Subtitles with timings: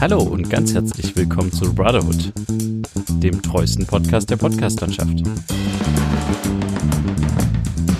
[0.00, 2.32] Hallo und ganz herzlich willkommen zu Brotherhood,
[3.20, 5.24] dem treuesten Podcast der Podcastlandschaft.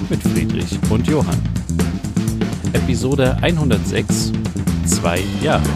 [0.09, 1.43] Mit Friedrich und Johann.
[2.73, 4.33] Episode 106,
[4.87, 5.69] zwei Jahre.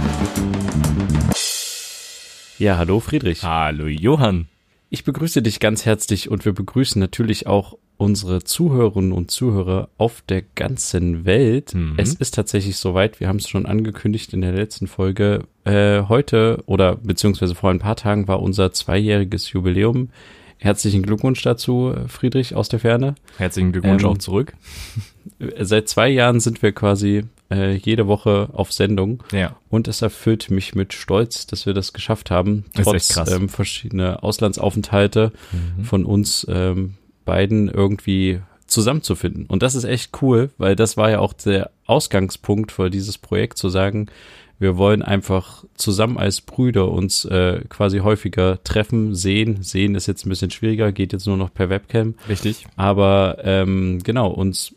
[2.58, 3.42] Ja, hallo Friedrich.
[3.42, 4.46] Hallo Johann.
[4.90, 10.24] Ich begrüße dich ganz herzlich und wir begrüßen natürlich auch unsere Zuhörerinnen und Zuhörer auf
[10.28, 11.72] der ganzen Welt.
[11.72, 11.94] Mhm.
[11.98, 15.44] Es ist tatsächlich soweit, wir haben es schon angekündigt in der letzten Folge.
[15.64, 20.08] Äh, heute oder beziehungsweise vor ein paar Tagen war unser zweijähriges Jubiläum.
[20.58, 23.14] Herzlichen Glückwunsch dazu, Friedrich aus der Ferne.
[23.36, 24.52] Herzlichen Glückwunsch ähm, auch zurück.
[25.60, 29.22] Seit zwei Jahren sind wir quasi äh, jede Woche auf Sendung.
[29.30, 29.54] Ja.
[29.70, 35.30] Und es erfüllt mich mit Stolz, dass wir das geschafft haben, trotz ähm, verschiedener Auslandsaufenthalte
[35.52, 35.84] mhm.
[35.84, 39.46] von uns ähm, beiden irgendwie zusammenzufinden.
[39.46, 43.58] Und das ist echt cool, weil das war ja auch der Ausgangspunkt für dieses Projekt,
[43.58, 44.08] zu sagen,
[44.58, 49.62] wir wollen einfach zusammen als Brüder uns äh, quasi häufiger treffen, sehen.
[49.62, 52.14] Sehen ist jetzt ein bisschen schwieriger, geht jetzt nur noch per Webcam.
[52.28, 52.64] Richtig.
[52.76, 54.74] Aber ähm, genau, uns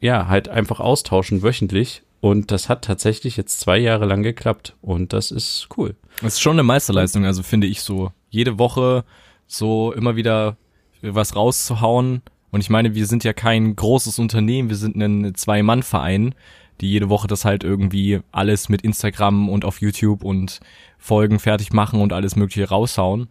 [0.00, 2.02] ja halt einfach austauschen wöchentlich.
[2.20, 4.74] Und das hat tatsächlich jetzt zwei Jahre lang geklappt.
[4.80, 5.94] Und das ist cool.
[6.22, 8.10] Das ist schon eine Meisterleistung, also finde ich so.
[8.30, 9.04] Jede Woche
[9.46, 10.56] so immer wieder
[11.02, 12.22] was rauszuhauen.
[12.50, 16.34] Und ich meine, wir sind ja kein großes Unternehmen, wir sind ein Zwei-Mann-Verein,
[16.80, 20.60] die jede Woche das halt irgendwie alles mit Instagram und auf YouTube und
[20.98, 23.28] Folgen fertig machen und alles mögliche raushauen.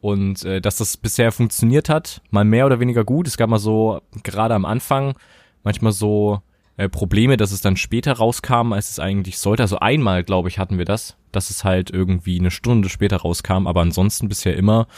[0.00, 3.26] Und äh, dass das bisher funktioniert hat, mal mehr oder weniger gut.
[3.26, 5.14] Es gab mal so, gerade am Anfang,
[5.62, 6.42] manchmal so
[6.76, 9.62] äh, Probleme, dass es dann später rauskam, als es eigentlich sollte.
[9.62, 13.66] Also einmal, glaube ich, hatten wir das, dass es halt irgendwie eine Stunde später rauskam,
[13.66, 14.88] aber ansonsten bisher immer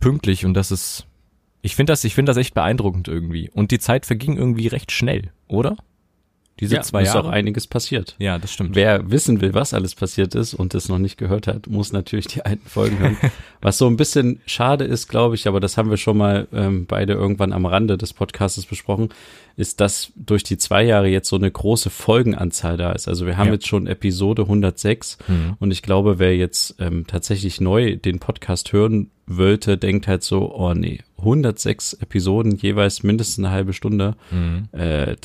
[0.00, 1.07] pünktlich und das ist
[1.68, 3.50] ich finde das, ich finde das echt beeindruckend irgendwie.
[3.50, 5.76] Und die Zeit verging irgendwie recht schnell, oder?
[6.60, 7.18] Diese ja, zwei Jahre.
[7.18, 8.16] ist auch einiges passiert.
[8.18, 8.74] Ja, das stimmt.
[8.74, 12.26] Wer wissen will, was alles passiert ist und es noch nicht gehört hat, muss natürlich
[12.26, 13.18] die alten Folgen hören.
[13.60, 16.86] was so ein bisschen schade ist, glaube ich, aber das haben wir schon mal ähm,
[16.86, 19.10] beide irgendwann am Rande des Podcasts besprochen,
[19.56, 23.08] ist, dass durch die zwei Jahre jetzt so eine große Folgenanzahl da ist.
[23.08, 23.52] Also wir haben ja.
[23.52, 25.56] jetzt schon Episode 106 mhm.
[25.60, 30.54] und ich glaube, wer jetzt ähm, tatsächlich neu den Podcast hören Wölte denkt halt so,
[30.54, 34.68] oh nee, 106 Episoden, jeweils mindestens eine halbe Stunde, mhm.
[34.72, 35.16] äh,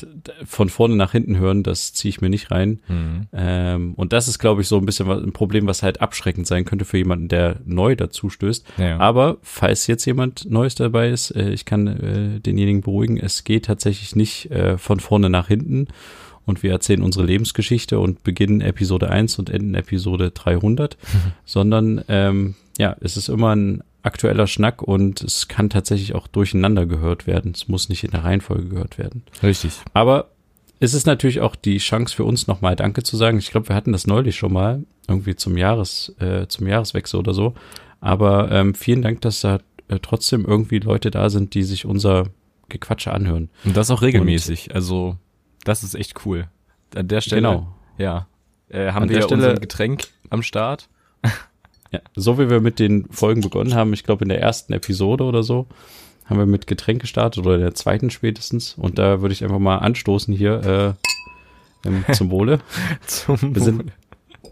[0.44, 2.80] von vorne nach hinten hören, das ziehe ich mir nicht rein.
[2.88, 3.26] Mhm.
[3.32, 6.64] Ähm, und das ist, glaube ich, so ein bisschen ein Problem, was halt abschreckend sein
[6.64, 8.66] könnte für jemanden, der neu dazu stößt.
[8.78, 8.98] Ja.
[8.98, 13.66] Aber falls jetzt jemand Neues dabei ist, äh, ich kann äh, denjenigen beruhigen, es geht
[13.66, 15.88] tatsächlich nicht äh, von vorne nach hinten
[16.44, 21.18] und wir erzählen unsere Lebensgeschichte und beginnen Episode 1 und enden Episode 300, mhm.
[21.44, 26.86] sondern ähm, ja, es ist immer ein aktueller Schnack und es kann tatsächlich auch durcheinander
[26.86, 27.52] gehört werden.
[27.54, 29.24] Es muss nicht in der Reihenfolge gehört werden.
[29.42, 29.72] Richtig.
[29.94, 30.30] Aber
[30.78, 33.38] es ist natürlich auch die Chance für uns nochmal Danke zu sagen.
[33.38, 37.32] Ich glaube, wir hatten das neulich schon mal, irgendwie zum Jahres, äh, zum Jahreswechsel oder
[37.32, 37.54] so.
[38.00, 42.24] Aber ähm, vielen Dank, dass da äh, trotzdem irgendwie Leute da sind, die sich unser
[42.68, 43.48] Gequatsche anhören.
[43.64, 44.68] Und das auch regelmäßig.
[44.68, 45.16] Und, also,
[45.64, 46.48] das ist echt cool.
[46.94, 47.74] An der Stelle, genau.
[47.96, 48.26] ja,
[48.68, 50.88] äh, haben An wir Stelle, unser Getränk am Start.
[51.94, 55.22] Ja, so wie wir mit den Folgen begonnen haben, ich glaube in der ersten Episode
[55.22, 55.66] oder so,
[56.24, 58.74] haben wir mit Getränk gestartet oder in der zweiten spätestens.
[58.76, 60.96] Und da würde ich einfach mal anstoßen hier
[61.86, 62.58] äh, zum Wohle.
[63.06, 63.92] zum wir sind,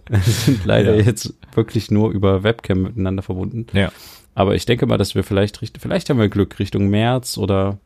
[0.23, 1.03] sind leider ja.
[1.03, 3.67] jetzt wirklich nur über Webcam miteinander verbunden.
[3.73, 3.91] Ja.
[4.37, 7.79] Aber ich denke mal, dass wir vielleicht, vielleicht haben wir Glück, Richtung März oder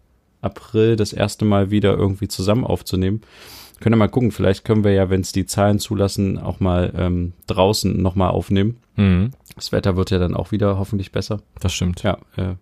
[0.42, 3.22] April das erste Mal wieder irgendwie zusammen aufzunehmen.
[3.80, 6.92] Können wir mal gucken, vielleicht können wir ja, wenn es die Zahlen zulassen, auch mal
[6.94, 8.76] ähm, draußen nochmal aufnehmen.
[8.96, 9.30] Mhm.
[9.54, 11.40] Das Wetter wird ja dann auch wieder hoffentlich besser.
[11.60, 12.02] Das stimmt.
[12.02, 12.54] Ja, äh,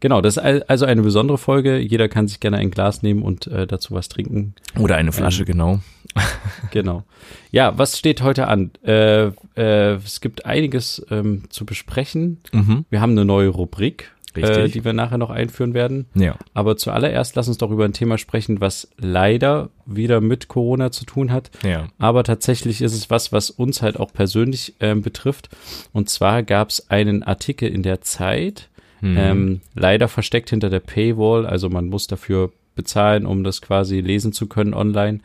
[0.00, 0.20] genau.
[0.20, 1.78] Das ist also eine besondere Folge.
[1.78, 4.54] Jeder kann sich gerne ein Glas nehmen und äh, dazu was trinken.
[4.78, 5.80] Oder eine Flasche, ähm, genau.
[6.70, 7.04] genau.
[7.50, 8.70] Ja, was steht heute an?
[8.82, 9.26] Äh,
[9.56, 12.40] äh, es gibt einiges ähm, zu besprechen.
[12.52, 12.84] Mhm.
[12.88, 14.10] Wir haben eine neue Rubrik
[14.42, 16.06] äh, die wir nachher noch einführen werden.
[16.14, 16.36] Ja.
[16.54, 21.04] Aber zuallererst lass uns doch über ein Thema sprechen, was leider wieder mit Corona zu
[21.04, 21.50] tun hat.
[21.64, 21.88] Ja.
[21.98, 25.48] Aber tatsächlich ist es was, was uns halt auch persönlich äh, betrifft.
[25.92, 28.68] Und zwar gab es einen Artikel in der Zeit,
[29.00, 29.16] mhm.
[29.18, 34.32] ähm, leider versteckt hinter der Paywall, also man muss dafür bezahlen, um das quasi lesen
[34.32, 35.20] zu können online.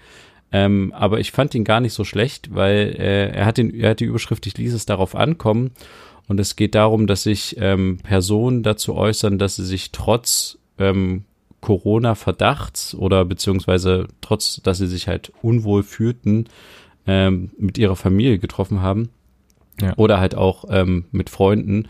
[0.51, 3.91] Ähm, aber ich fand ihn gar nicht so schlecht, weil äh, er hat den, er
[3.91, 5.71] hat die Überschrift, ich ließ es darauf ankommen.
[6.27, 11.25] Und es geht darum, dass sich ähm, Personen dazu äußern, dass sie sich trotz ähm,
[11.61, 16.45] Corona-Verdachts oder beziehungsweise trotz, dass sie sich halt unwohl fühlten,
[17.07, 19.09] ähm, mit ihrer Familie getroffen haben.
[19.81, 19.93] Ja.
[19.97, 21.87] Oder halt auch ähm, mit Freunden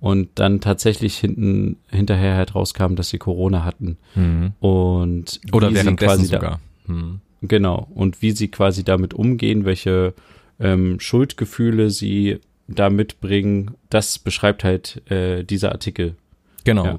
[0.00, 3.98] und dann tatsächlich hinten hinterher halt rauskam, dass sie Corona hatten.
[4.14, 4.52] Mhm.
[4.60, 6.60] Und oder währenddessen quasi sogar.
[6.86, 7.20] Da, mhm.
[7.42, 7.88] Genau.
[7.94, 10.14] Und wie sie quasi damit umgehen, welche
[10.58, 16.16] ähm, Schuldgefühle sie da mitbringen, das beschreibt halt äh, dieser Artikel.
[16.64, 16.84] Genau.
[16.84, 16.98] Ja.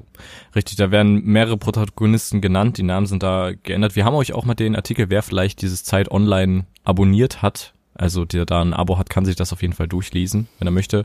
[0.54, 3.96] Richtig, da werden mehrere Protagonisten genannt, die Namen sind da geändert.
[3.96, 8.24] Wir haben euch auch mal den Artikel, wer vielleicht dieses Zeit online abonniert hat, also
[8.24, 11.04] der da ein Abo hat, kann sich das auf jeden Fall durchlesen, wenn er möchte.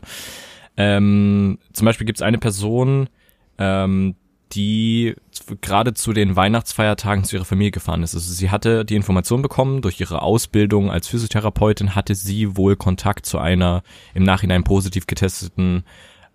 [0.78, 3.10] Ähm, zum Beispiel gibt es eine Person,
[3.58, 4.16] ähm,
[4.52, 5.14] die
[5.60, 8.14] gerade zu den Weihnachtsfeiertagen zu ihrer Familie gefahren ist.
[8.14, 13.26] Also sie hatte die Information bekommen, durch ihre Ausbildung als Physiotherapeutin hatte sie wohl Kontakt
[13.26, 13.82] zu einer
[14.14, 15.84] im Nachhinein positiv getesteten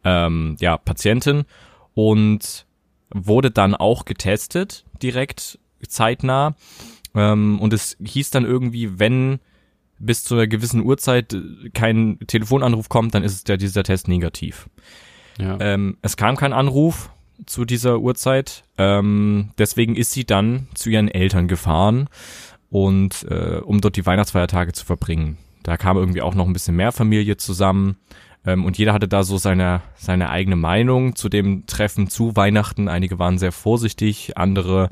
[0.03, 1.45] ähm, ja, Patientin
[1.93, 2.65] und
[3.13, 6.55] wurde dann auch getestet, direkt zeitnah.
[7.15, 9.39] Ähm, und es hieß dann irgendwie, wenn
[9.97, 11.35] bis zu einer gewissen Uhrzeit
[11.73, 14.69] kein Telefonanruf kommt, dann ist der, dieser Test negativ.
[15.37, 15.57] Ja.
[15.59, 17.11] Ähm, es kam kein Anruf
[17.45, 22.07] zu dieser Uhrzeit, ähm, deswegen ist sie dann zu ihren Eltern gefahren
[22.69, 25.37] und äh, um dort die Weihnachtsfeiertage zu verbringen.
[25.63, 27.97] Da kam irgendwie auch noch ein bisschen mehr Familie zusammen
[28.45, 32.87] ähm, und jeder hatte da so seine seine eigene Meinung zu dem Treffen zu Weihnachten.
[32.87, 34.89] Einige waren sehr vorsichtig, andere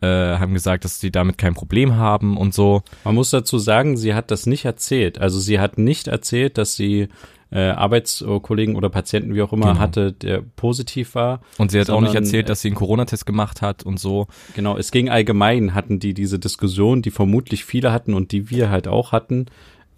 [0.00, 0.06] äh,
[0.38, 2.82] haben gesagt, dass sie damit kein Problem haben und so.
[3.04, 5.18] Man muss dazu sagen, sie hat das nicht erzählt.
[5.18, 7.08] Also sie hat nicht erzählt, dass sie
[7.50, 9.78] äh, Arbeitskollegen oder Patienten, wie auch immer, Genau.
[9.80, 11.40] hatte, der positiv war.
[11.56, 14.26] Und sie hat auch nicht Sondern, erzählt, dass sie einen Corona-Test gemacht hat und so.
[14.54, 18.70] Genau, es ging allgemein, hatten die diese Diskussion, die vermutlich viele hatten und die wir
[18.70, 19.46] halt auch hatten.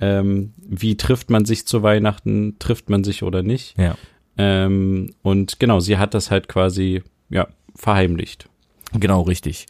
[0.01, 2.57] Ähm, wie trifft man sich zu Weihnachten?
[2.59, 3.77] Trifft man sich oder nicht?
[3.77, 3.97] Ja.
[4.39, 8.49] Ähm, und genau, sie hat das halt quasi, ja, verheimlicht.
[8.93, 9.67] Genau, richtig.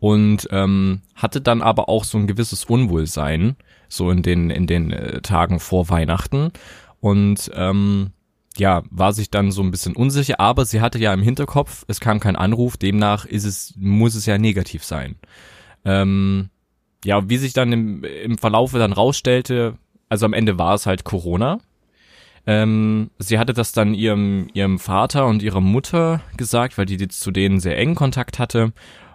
[0.00, 3.56] Und ähm, hatte dann aber auch so ein gewisses Unwohlsein,
[3.88, 6.50] so in den, in den äh, Tagen vor Weihnachten.
[7.04, 8.12] Und ähm,
[8.56, 12.00] ja, war sich dann so ein bisschen unsicher, aber sie hatte ja im Hinterkopf, es
[12.00, 15.16] kam kein Anruf, demnach ist es, muss es ja negativ sein.
[15.84, 16.48] Ähm,
[17.04, 19.76] ja, wie sich dann im, im Verlaufe dann rausstellte,
[20.08, 21.58] also am Ende war es halt Corona.
[22.46, 27.20] Ähm, sie hatte das dann ihrem, ihrem Vater und ihrer Mutter gesagt, weil die jetzt
[27.20, 28.72] zu denen sehr engen Kontakt hatte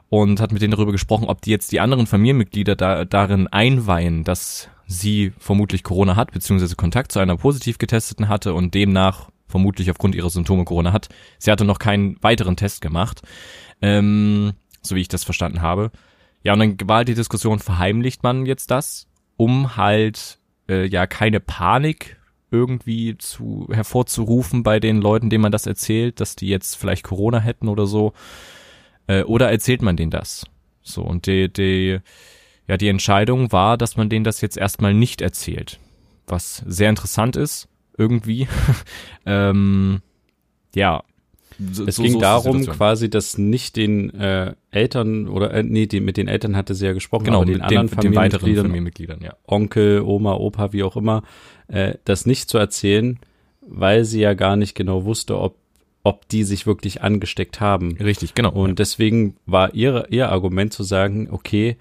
[0.09, 4.23] und hat mit denen darüber gesprochen, ob die jetzt die anderen Familienmitglieder da, darin einweihen,
[4.23, 9.89] dass sie vermutlich Corona hat, beziehungsweise Kontakt zu einer positiv getesteten hatte und demnach vermutlich
[9.91, 11.09] aufgrund ihrer Symptome Corona hat.
[11.37, 13.21] Sie hatte noch keinen weiteren Test gemacht,
[13.81, 15.91] ähm, so wie ich das verstanden habe.
[16.43, 19.07] Ja, und dann war halt die Diskussion, verheimlicht man jetzt das,
[19.37, 22.17] um halt äh, ja keine Panik
[22.49, 27.39] irgendwie zu hervorzurufen bei den Leuten, denen man das erzählt, dass die jetzt vielleicht Corona
[27.39, 28.13] hätten oder so.
[29.05, 30.45] Äh, oder erzählt man denen das?
[30.81, 31.99] So, und die, die,
[32.69, 35.79] ja, die Entscheidung war, dass man denen das jetzt erstmal nicht erzählt.
[36.27, 37.67] Was sehr interessant ist,
[37.97, 38.47] irgendwie.
[39.25, 40.03] ähm,
[40.75, 41.01] ja.
[41.71, 45.99] So, Es ging so darum quasi, dass nicht den äh, Eltern oder äh, nee, die,
[45.99, 48.65] mit den Eltern hatte sie ja gesprochen, genau, aber den anderen den, den weiteren Familienmitgliedern,
[48.67, 49.33] Familienmitgliedern, ja.
[49.47, 51.23] Onkel, Oma, Opa, wie auch immer,
[51.69, 53.19] äh, das nicht zu erzählen,
[53.61, 55.57] weil sie ja gar nicht genau wusste, ob
[56.03, 57.97] ob die sich wirklich angesteckt haben.
[57.97, 58.51] Richtig, genau.
[58.51, 61.75] Und deswegen war ihre, ihr Argument zu sagen, okay,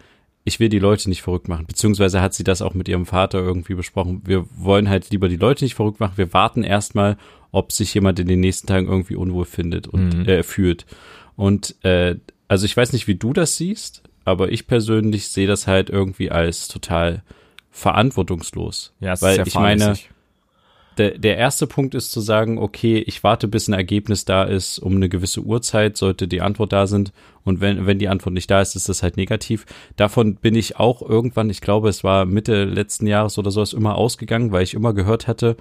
[0.48, 1.66] ich will die Leute nicht verrückt machen.
[1.66, 4.22] Beziehungsweise hat sie das auch mit ihrem Vater irgendwie besprochen.
[4.24, 6.14] Wir wollen halt lieber die Leute nicht verrückt machen.
[6.16, 7.16] Wir warten erstmal,
[7.52, 10.28] ob sich jemand in den nächsten Tagen irgendwie unwohl findet und Mhm.
[10.28, 10.84] äh, fühlt.
[11.36, 12.16] Und äh,
[12.48, 16.30] also ich weiß nicht, wie du das siehst, aber ich persönlich sehe das halt irgendwie
[16.30, 17.22] als total
[17.70, 18.92] verantwortungslos.
[19.00, 19.94] ja, es weil ist sehr ich meine.
[20.98, 24.78] Der, der erste Punkt ist zu sagen, okay, ich warte, bis ein Ergebnis da ist,
[24.78, 27.12] um eine gewisse Uhrzeit, sollte die Antwort da sind.
[27.44, 29.64] Und wenn, wenn die Antwort nicht da ist, ist das halt negativ.
[29.96, 33.72] Davon bin ich auch irgendwann, ich glaube, es war Mitte letzten Jahres oder so, ist
[33.72, 35.56] immer ausgegangen, weil ich immer gehört hatte,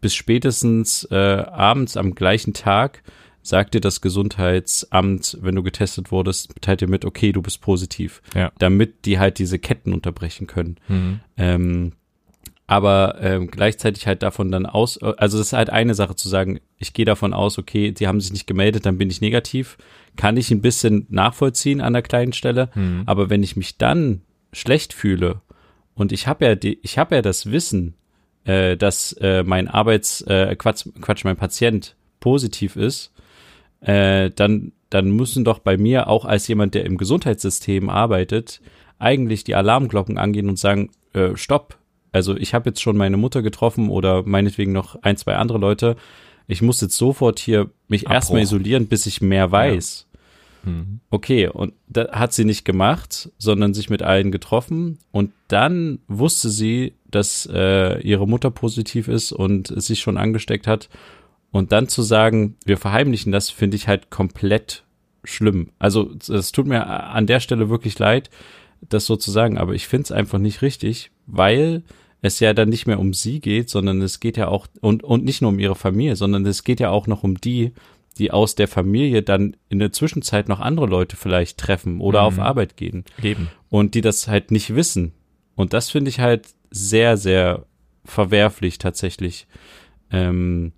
[0.00, 3.02] bis spätestens äh, abends am gleichen Tag
[3.42, 8.20] sagt dir das Gesundheitsamt, wenn du getestet wurdest, teilt dir mit, okay, du bist positiv.
[8.34, 8.52] Ja.
[8.58, 10.76] Damit die halt diese Ketten unterbrechen können.
[10.88, 11.20] Mhm.
[11.36, 11.92] Ähm,
[12.70, 16.60] aber ähm, gleichzeitig halt davon dann aus, also es ist halt eine Sache zu sagen,
[16.78, 19.76] ich gehe davon aus, okay, die haben sich nicht gemeldet, dann bin ich negativ,
[20.14, 23.02] kann ich ein bisschen nachvollziehen an der kleinen Stelle, Mhm.
[23.06, 24.22] aber wenn ich mich dann
[24.52, 25.40] schlecht fühle
[25.94, 27.94] und ich habe ja die, ich habe ja das Wissen,
[28.44, 33.12] äh, dass äh, mein Arbeits äh, Quatsch, Quatsch, mein Patient positiv ist,
[33.80, 38.60] äh, dann dann müssen doch bei mir auch als jemand, der im Gesundheitssystem arbeitet,
[39.00, 41.78] eigentlich die Alarmglocken angehen und sagen, äh, stopp.
[42.12, 45.96] Also ich habe jetzt schon meine Mutter getroffen oder meinetwegen noch ein, zwei andere Leute.
[46.46, 48.14] Ich muss jetzt sofort hier mich Abbruch.
[48.14, 50.06] erstmal isolieren, bis ich mehr weiß.
[50.64, 51.00] Mhm.
[51.10, 56.50] Okay, und da hat sie nicht gemacht, sondern sich mit allen getroffen und dann wusste
[56.50, 60.88] sie, dass äh, ihre Mutter positiv ist und sich schon angesteckt hat.
[61.52, 64.84] Und dann zu sagen, wir verheimlichen das, finde ich halt komplett
[65.24, 65.70] schlimm.
[65.78, 68.30] Also es tut mir an der Stelle wirklich leid,
[68.88, 71.82] das so zu sagen, aber ich finde es einfach nicht richtig, weil
[72.22, 75.24] es ja dann nicht mehr um sie geht, sondern es geht ja auch, und, und
[75.24, 77.72] nicht nur um ihre Familie, sondern es geht ja auch noch um die,
[78.18, 82.26] die aus der Familie dann in der Zwischenzeit noch andere Leute vielleicht treffen oder mhm.
[82.26, 83.04] auf Arbeit gehen.
[83.22, 83.48] Eben.
[83.68, 85.12] Und die das halt nicht wissen.
[85.54, 87.64] Und das finde ich halt sehr, sehr
[88.04, 89.46] verwerflich tatsächlich.
[90.10, 90.72] Ähm,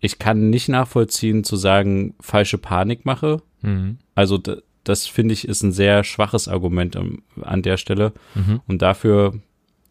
[0.00, 3.42] ich kann nicht nachvollziehen zu sagen, falsche Panik mache.
[3.62, 3.98] Mhm.
[4.14, 4.38] Also
[4.84, 6.98] das finde ich ist ein sehr schwaches Argument
[7.42, 8.12] an der Stelle.
[8.34, 8.60] Mhm.
[8.66, 9.34] Und dafür,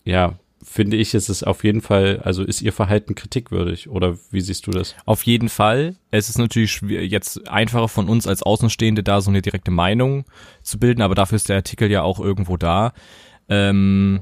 [0.04, 4.42] ja, finde ich, ist es auf jeden Fall, also ist ihr Verhalten kritikwürdig oder wie
[4.42, 4.96] siehst du das?
[5.06, 5.96] Auf jeden Fall.
[6.12, 10.26] Es ist natürlich jetzt einfacher von uns als Außenstehende da so eine direkte Meinung
[10.62, 12.94] zu bilden, aber dafür ist der Artikel ja auch irgendwo da.
[13.50, 14.22] Ähm,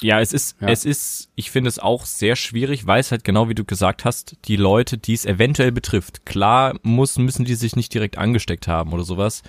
[0.00, 0.68] ja, es ist, ja.
[0.68, 4.04] es ist, ich finde es auch sehr schwierig, weil es halt genau wie du gesagt
[4.04, 8.66] hast, die Leute, die es eventuell betrifft, klar muss, müssen die sich nicht direkt angesteckt
[8.66, 9.42] haben oder sowas.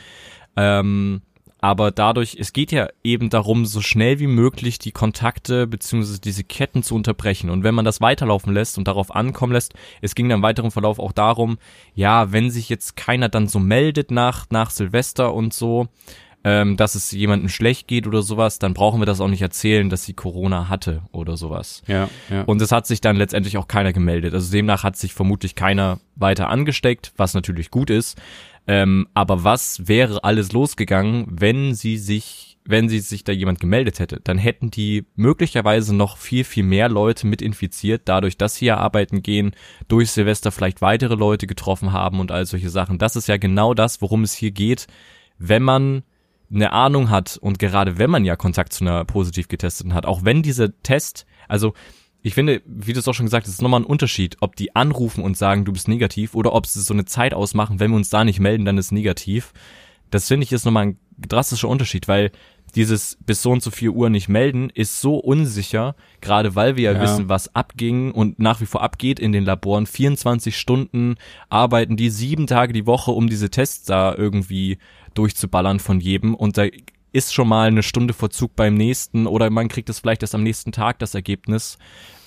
[0.58, 1.22] Ähm,
[1.66, 6.44] aber dadurch, es geht ja eben darum, so schnell wie möglich die Kontakte beziehungsweise diese
[6.44, 7.50] Ketten zu unterbrechen.
[7.50, 10.70] Und wenn man das weiterlaufen lässt und darauf ankommen lässt, es ging dann im weiteren
[10.70, 11.58] Verlauf auch darum,
[11.96, 15.88] ja, wenn sich jetzt keiner dann so meldet nach, nach Silvester und so,
[16.44, 19.90] ähm, dass es jemandem schlecht geht oder sowas, dann brauchen wir das auch nicht erzählen,
[19.90, 21.82] dass sie Corona hatte oder sowas.
[21.88, 22.44] Ja, ja.
[22.44, 24.36] Und es hat sich dann letztendlich auch keiner gemeldet.
[24.36, 28.22] Also demnach hat sich vermutlich keiner weiter angesteckt, was natürlich gut ist.
[28.68, 34.00] Ähm, aber was wäre alles losgegangen, wenn sie sich, wenn sie sich da jemand gemeldet
[34.00, 34.20] hätte?
[34.24, 38.78] Dann hätten die möglicherweise noch viel, viel mehr Leute mit infiziert, dadurch, dass sie ja
[38.78, 39.52] arbeiten gehen,
[39.88, 42.98] durch Silvester vielleicht weitere Leute getroffen haben und all solche Sachen.
[42.98, 44.88] Das ist ja genau das, worum es hier geht,
[45.38, 46.04] wenn man
[46.52, 50.24] eine Ahnung hat und gerade wenn man ja Kontakt zu einer positiv getesteten hat, auch
[50.24, 51.74] wenn dieser Test, also
[52.26, 54.76] ich finde, wie du es auch schon gesagt hast, ist nochmal ein Unterschied, ob die
[54.76, 57.98] anrufen und sagen, du bist negativ oder ob sie so eine Zeit ausmachen, wenn wir
[57.98, 59.54] uns da nicht melden, dann ist negativ.
[60.10, 62.32] Das finde ich ist nochmal ein drastischer Unterschied, weil
[62.74, 66.94] dieses bis so und so vier Uhr nicht melden ist so unsicher, gerade weil wir
[66.94, 69.86] ja, ja, wissen, was abging und nach wie vor abgeht in den Laboren.
[69.86, 71.18] 24 Stunden
[71.50, 74.80] arbeiten die sieben Tage die Woche, um diese Tests da irgendwie
[75.14, 76.66] durchzuballern von jedem und da
[77.16, 80.44] ist schon mal eine Stunde Verzug beim nächsten oder man kriegt es vielleicht erst am
[80.44, 81.78] nächsten Tag das Ergebnis.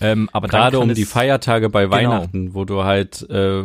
[0.00, 1.97] Ähm, aber gerade um die Feiertage bei genau.
[1.97, 3.64] Weihnachten, wo du halt, äh,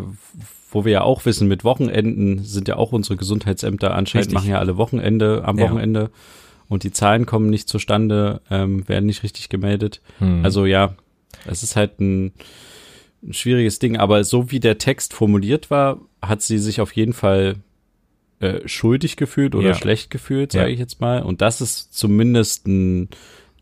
[0.70, 4.34] wo wir ja auch wissen, mit Wochenenden sind ja auch unsere Gesundheitsämter anscheinend richtig.
[4.34, 5.64] machen ja alle Wochenende am ja.
[5.64, 6.12] Wochenende
[6.68, 10.02] und die Zahlen kommen nicht zustande, ähm, werden nicht richtig gemeldet.
[10.20, 10.44] Hm.
[10.44, 10.96] Also ja,
[11.46, 12.34] es ist halt ein,
[13.24, 17.14] ein schwieriges Ding, aber so wie der Text formuliert war, hat sie sich auf jeden
[17.14, 17.56] Fall
[18.44, 19.74] äh, schuldig gefühlt oder ja.
[19.74, 20.74] schlecht gefühlt, sage ja.
[20.74, 21.24] ich jetzt mal.
[21.24, 23.08] Und das ist zumindest ein,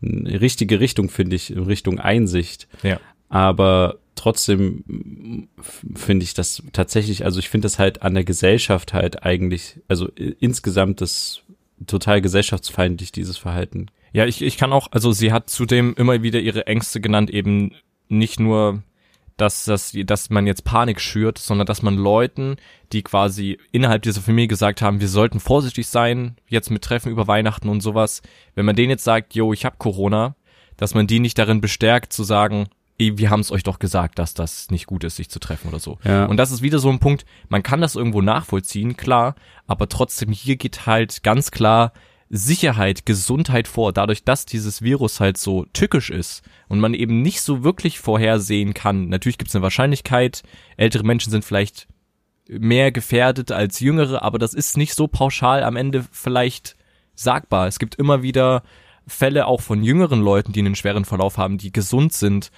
[0.02, 2.66] eine richtige Richtung, finde ich, in Richtung Einsicht.
[2.82, 2.98] Ja.
[3.28, 5.48] Aber trotzdem
[5.94, 10.08] finde ich das tatsächlich, also ich finde das halt an der Gesellschaft halt eigentlich, also
[10.16, 11.42] insgesamt das
[11.86, 13.86] total gesellschaftsfeindlich, dieses Verhalten.
[14.12, 17.72] Ja, ich, ich kann auch, also sie hat zudem immer wieder ihre Ängste genannt, eben
[18.08, 18.82] nicht nur
[19.42, 22.56] dass, dass, dass man jetzt Panik schürt, sondern dass man Leuten,
[22.92, 27.26] die quasi innerhalb dieser Familie gesagt haben, wir sollten vorsichtig sein, jetzt mit Treffen über
[27.26, 28.22] Weihnachten und sowas,
[28.54, 30.36] wenn man denen jetzt sagt, yo, ich hab Corona,
[30.76, 32.68] dass man die nicht darin bestärkt zu sagen,
[32.98, 35.68] ey, wir haben es euch doch gesagt, dass das nicht gut ist, sich zu treffen
[35.68, 35.98] oder so.
[36.04, 36.26] Ja.
[36.26, 39.34] Und das ist wieder so ein Punkt, man kann das irgendwo nachvollziehen, klar,
[39.66, 41.92] aber trotzdem hier geht halt ganz klar
[42.34, 47.42] Sicherheit, Gesundheit vor, dadurch, dass dieses Virus halt so tückisch ist und man eben nicht
[47.42, 49.10] so wirklich vorhersehen kann.
[49.10, 50.42] Natürlich gibt es eine Wahrscheinlichkeit,
[50.78, 51.88] ältere Menschen sind vielleicht
[52.48, 56.74] mehr gefährdet als jüngere, aber das ist nicht so pauschal am Ende vielleicht
[57.14, 57.66] sagbar.
[57.66, 58.62] Es gibt immer wieder
[59.06, 62.50] Fälle auch von jüngeren Leuten, die einen schweren Verlauf haben, die gesund sind.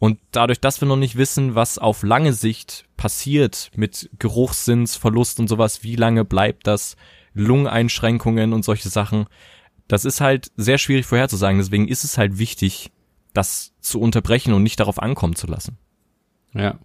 [0.00, 5.46] Und dadurch, dass wir noch nicht wissen, was auf lange Sicht passiert mit Geruchssinnsverlust und
[5.46, 6.96] sowas, wie lange bleibt das,
[7.34, 9.26] Lungeneinschränkungen und solche Sachen.
[9.88, 11.58] Das ist halt sehr schwierig vorherzusagen.
[11.58, 12.90] Deswegen ist es halt wichtig,
[13.32, 15.78] das zu unterbrechen und nicht darauf ankommen zu lassen.
[16.54, 16.78] Ja.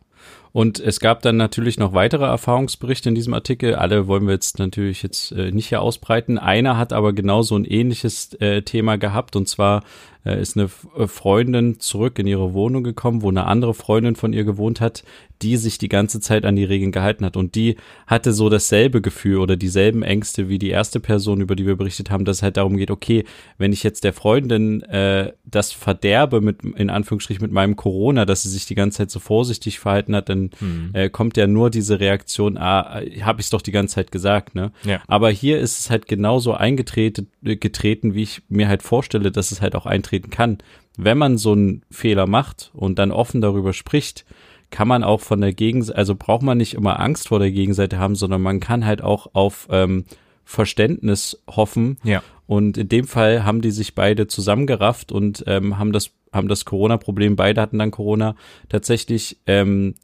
[0.52, 3.76] Und es gab dann natürlich noch weitere Erfahrungsberichte in diesem Artikel.
[3.76, 6.38] Alle wollen wir jetzt natürlich jetzt äh, nicht hier ausbreiten.
[6.38, 9.84] Einer hat aber genauso ein ähnliches äh, Thema gehabt und zwar
[10.26, 14.34] äh, ist eine äh, Freundin zurück in ihre Wohnung gekommen, wo eine andere Freundin von
[14.34, 15.04] ihr gewohnt hat,
[15.42, 17.38] die sich die ganze Zeit an die Regeln gehalten hat.
[17.38, 17.76] Und die
[18.08, 22.10] hatte so dasselbe Gefühl oder dieselben Ängste wie die erste Person, über die wir berichtet
[22.10, 23.26] haben, dass es halt darum geht, okay,
[23.58, 28.44] wenn ich jetzt der Freundin äh, das verderbe mit, in Anführungsstrichen, mit meinem Corona, dass
[28.44, 30.92] sie sich die ganze Zeit so vorsichtig verhalten hat, dann hm.
[30.94, 34.56] äh, kommt ja nur diese Reaktion, ah, habe ich es doch die ganze Zeit gesagt,
[34.56, 34.72] ne?
[34.84, 35.02] Ja.
[35.08, 39.62] Aber hier ist es halt genauso eingetreten, getreten, wie ich mir halt vorstelle, dass es
[39.62, 40.58] halt auch eintreten kann.
[40.98, 44.26] Wenn man so einen Fehler macht und dann offen darüber spricht,
[44.72, 48.00] kann man auch von der Gegenseite, also braucht man nicht immer Angst vor der Gegenseite
[48.00, 50.06] haben, sondern man kann halt auch auf ähm,
[50.44, 51.98] Verständnis hoffen.
[52.04, 52.24] Ja.
[52.48, 56.66] Und in dem Fall haben die sich beide zusammengerafft und ähm, haben das haben das
[56.66, 58.36] Corona-Problem, beide hatten dann Corona,
[58.68, 59.96] tatsächlich ähm,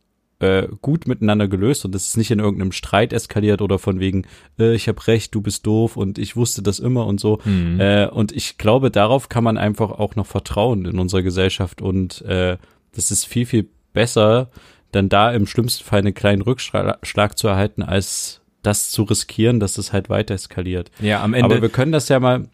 [0.42, 4.26] äh, gut miteinander gelöst und es ist nicht in irgendeinem Streit eskaliert oder von wegen,
[4.60, 7.40] äh, ich habe recht, du bist doof und ich wusste das immer und so.
[7.46, 7.80] Mhm.
[7.80, 12.22] Äh, und ich glaube, darauf kann man einfach auch noch vertrauen in unserer Gesellschaft und
[12.24, 12.58] äh,
[12.94, 14.50] das ist viel, viel besser,
[14.92, 19.78] dann da im schlimmsten Fall einen kleinen Rückschlag zu erhalten, als das zu riskieren, dass
[19.78, 20.92] es halt weiter eskaliert.
[21.00, 21.46] Ja, am Ende.
[21.46, 22.48] Aber wir können das ja mal,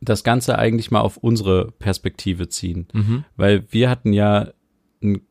[0.00, 2.86] das Ganze eigentlich mal auf unsere Perspektive ziehen.
[2.92, 3.24] Mhm.
[3.36, 4.48] Weil wir hatten ja
[5.02, 5.22] einen,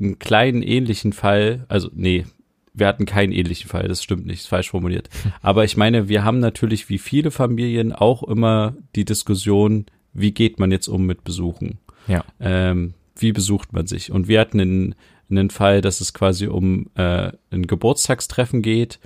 [0.00, 2.24] einen kleinen ähnlichen Fall, also nee,
[2.72, 5.08] wir hatten keinen ähnlichen Fall, das stimmt nicht, ist falsch formuliert.
[5.42, 10.58] Aber ich meine, wir haben natürlich wie viele Familien auch immer die Diskussion, wie geht
[10.58, 11.78] man jetzt um mit Besuchen?
[12.06, 12.24] Ja.
[12.40, 14.10] Ähm, wie besucht man sich?
[14.10, 14.94] Und wir hatten einen,
[15.30, 18.98] einen Fall, dass es quasi um äh, ein Geburtstagstreffen geht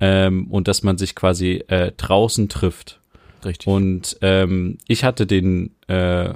[0.00, 3.00] ähm, und dass man sich quasi äh, draußen trifft.
[3.44, 3.66] Richtig.
[3.66, 6.34] Und ähm, ich hatte den äh,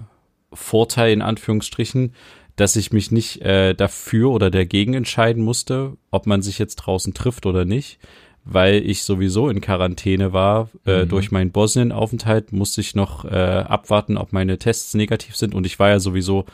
[0.52, 2.14] Vorteil in Anführungsstrichen,
[2.60, 7.14] dass ich mich nicht äh, dafür oder dagegen entscheiden musste, ob man sich jetzt draußen
[7.14, 7.98] trifft oder nicht,
[8.44, 10.68] weil ich sowieso in Quarantäne war.
[10.84, 11.08] Äh, Mhm.
[11.08, 15.78] Durch meinen Bosnien-Aufenthalt musste ich noch äh, abwarten, ob meine Tests negativ sind und ich
[15.78, 16.44] war ja sowieso,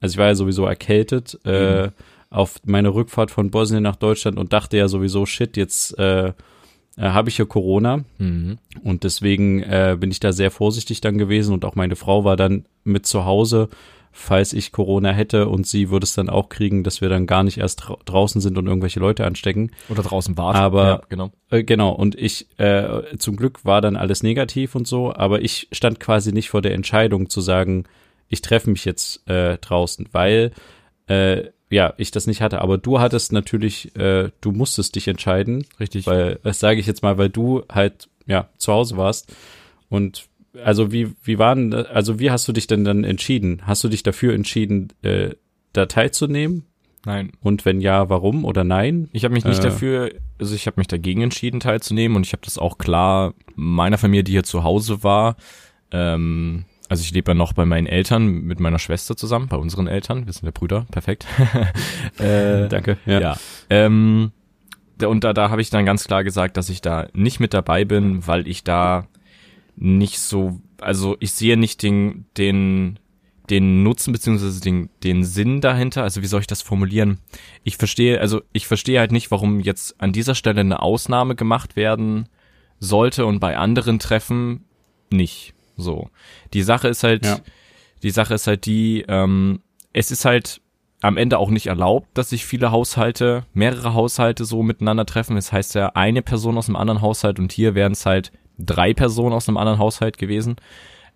[0.00, 1.88] also ich war ja sowieso erkältet äh,
[2.28, 6.32] auf meine Rückfahrt von Bosnien nach Deutschland und dachte ja sowieso, shit, jetzt äh, äh,
[6.98, 8.04] habe ich ja Corona.
[8.18, 8.58] Mhm.
[8.82, 12.36] Und deswegen äh, bin ich da sehr vorsichtig dann gewesen und auch meine Frau war
[12.36, 13.68] dann mit zu Hause,
[14.16, 17.42] falls ich Corona hätte und sie würde es dann auch kriegen, dass wir dann gar
[17.42, 19.72] nicht erst drau draußen sind und irgendwelche Leute anstecken.
[19.88, 20.58] Oder draußen warten.
[20.58, 21.32] Aber- ja, genau.
[21.50, 25.68] Äh, genau, und ich, äh, zum Glück war dann alles negativ und so, aber ich
[25.72, 27.84] stand quasi nicht vor der Entscheidung zu sagen,
[28.28, 30.52] ich treffe mich jetzt äh, draußen, weil
[31.08, 32.60] äh, ja, ich das nicht hatte.
[32.60, 36.06] Aber du hattest natürlich, äh, du musstest dich entscheiden, Richtig.
[36.06, 39.34] weil, das sage ich jetzt mal, weil du halt, ja, zu Hause warst.
[39.88, 40.26] Und
[40.62, 43.62] also wie, wie waren, also wie hast du dich denn dann entschieden?
[43.64, 45.30] Hast du dich dafür entschieden, äh,
[45.72, 46.64] da teilzunehmen?
[47.06, 47.32] Nein.
[47.40, 49.08] Und wenn ja, warum oder nein?
[49.12, 49.64] Ich habe mich nicht Äh.
[49.64, 53.98] dafür, also ich habe mich dagegen entschieden teilzunehmen und ich habe das auch klar meiner
[53.98, 55.36] Familie, die hier zu Hause war.
[55.90, 59.86] Ähm, also ich lebe ja noch bei meinen Eltern mit meiner Schwester zusammen, bei unseren
[59.86, 60.26] Eltern.
[60.26, 61.26] Wir sind ja Brüder, perfekt.
[62.18, 62.96] äh, Danke.
[63.06, 63.36] ja.
[63.70, 64.32] Ähm,
[64.98, 67.52] da, und da, da habe ich dann ganz klar gesagt, dass ich da nicht mit
[67.52, 69.06] dabei bin, weil ich da
[69.76, 72.98] nicht so, also ich sehe nicht den, den,
[73.50, 76.02] den Nutzen beziehungsweise den, den Sinn dahinter.
[76.02, 77.18] Also wie soll ich das formulieren?
[77.62, 81.76] Ich verstehe, also ich verstehe halt nicht, warum jetzt an dieser Stelle eine Ausnahme gemacht
[81.76, 82.28] werden
[82.78, 84.64] sollte und bei anderen Treffen
[85.10, 85.54] nicht.
[85.76, 86.08] So.
[86.52, 87.38] Die Sache ist halt, Ja.
[88.02, 89.60] die Sache ist halt die, ähm,
[89.92, 90.60] es ist halt
[91.02, 95.36] am Ende auch nicht erlaubt, dass sich viele Haushalte, mehrere Haushalte so miteinander treffen.
[95.36, 98.94] Das heißt ja eine Person aus einem anderen Haushalt und hier wären es halt drei
[98.94, 100.56] Personen aus einem anderen Haushalt gewesen.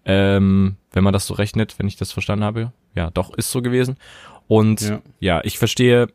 [0.05, 2.72] Ähm, wenn man das so rechnet, wenn ich das verstanden habe.
[2.94, 3.96] Ja, doch, ist so gewesen.
[4.46, 5.03] Und Ja.
[5.20, 6.09] ja, ich verstehe,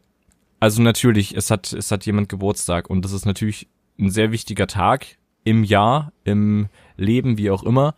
[0.60, 3.68] also natürlich, es hat, es hat jemand Geburtstag und das ist natürlich
[4.00, 7.96] ein sehr wichtiger Tag im Jahr, im Leben, wie auch immer.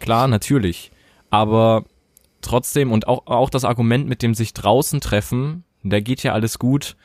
[0.00, 0.90] Klar, natürlich.
[1.30, 1.84] Aber
[2.40, 6.58] trotzdem und auch, auch das Argument mit dem sich draußen treffen, da geht ja alles
[6.58, 6.96] gut.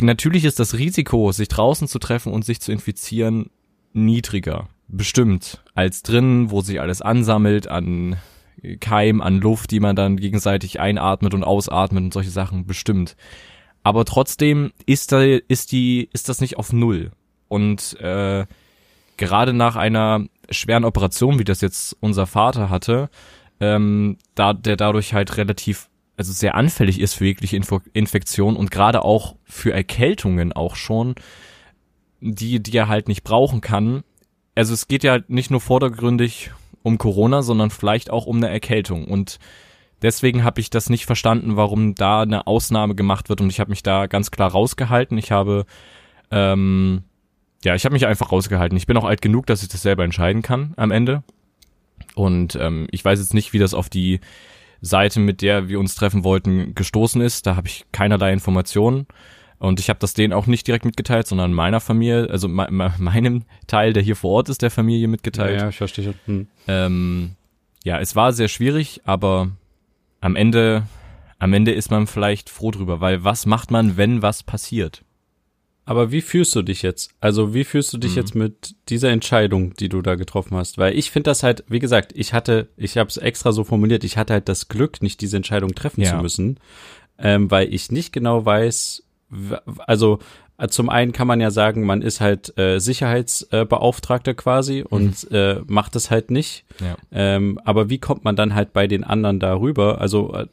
[0.00, 3.50] Natürlich ist das Risiko, sich draußen zu treffen und sich zu infizieren,
[3.94, 4.68] niedriger.
[4.88, 5.62] Bestimmt.
[5.74, 8.16] Als drin, wo sich alles ansammelt an
[8.80, 12.66] Keim, an Luft, die man dann gegenseitig einatmet und ausatmet und solche Sachen.
[12.66, 13.16] Bestimmt.
[13.82, 17.12] Aber trotzdem ist da, ist die, ist das nicht auf Null.
[17.48, 18.46] Und äh,
[19.16, 23.10] gerade nach einer schweren Operation, wie das jetzt unser Vater hatte,
[23.60, 28.70] ähm, da der dadurch halt relativ, also sehr anfällig ist für jegliche Info Infektion und
[28.70, 31.14] gerade auch für Erkältungen auch schon,
[32.20, 34.02] die, die er halt nicht brauchen kann.
[34.54, 36.50] Also es geht ja nicht nur vordergründig
[36.82, 39.06] um Corona, sondern vielleicht auch um eine Erkältung.
[39.06, 39.38] Und
[40.02, 43.40] deswegen habe ich das nicht verstanden, warum da eine Ausnahme gemacht wird.
[43.40, 45.18] Und ich habe mich da ganz klar rausgehalten.
[45.18, 45.64] Ich habe,
[46.30, 47.02] ähm,
[47.64, 48.76] ja, ich habe mich einfach rausgehalten.
[48.76, 51.22] Ich bin auch alt genug, dass ich das selber entscheiden kann am Ende.
[52.14, 54.20] Und ähm, ich weiß jetzt nicht, wie das auf die
[54.80, 57.46] Seite, mit der wir uns treffen wollten, gestoßen ist.
[57.46, 59.06] Da habe ich keinerlei Informationen.
[59.58, 62.92] Und ich habe das denen auch nicht direkt mitgeteilt, sondern meiner Familie, also me me
[62.98, 65.60] meinem Teil, der hier vor Ort ist, der Familie mitgeteilt.
[65.60, 66.14] ja, ich verstehe.
[66.26, 66.46] Hm.
[66.68, 67.30] Ähm,
[67.84, 69.50] ja, es war sehr schwierig, aber
[70.20, 70.84] am Ende,
[71.38, 75.02] am Ende ist man vielleicht froh drüber, weil was macht man, wenn was passiert?
[75.86, 77.10] Aber wie fühlst du dich jetzt?
[77.20, 78.16] Also wie fühlst du dich Mhm.
[78.16, 80.78] jetzt mit dieser Entscheidung, die du da getroffen hast?
[80.78, 84.02] Weil ich finde das halt, wie gesagt, ich hatte, ich habe es extra so formuliert,
[84.02, 86.12] ich hatte halt das Glück, nicht diese Entscheidung treffen Ja.
[86.16, 86.58] zu müssen,
[87.18, 89.03] ähm, weil ich nicht genau weiß,
[89.86, 90.18] also
[90.68, 95.36] zum einen kann man ja sagen, man ist halt äh, Sicherheitsbeauftragter äh, quasi und mhm.
[95.36, 96.64] äh, macht es halt nicht.
[96.80, 96.96] Ja.
[97.10, 100.00] Ähm, aber wie kommt man dann halt bei den anderen darüber?
[100.00, 100.46] Also äh,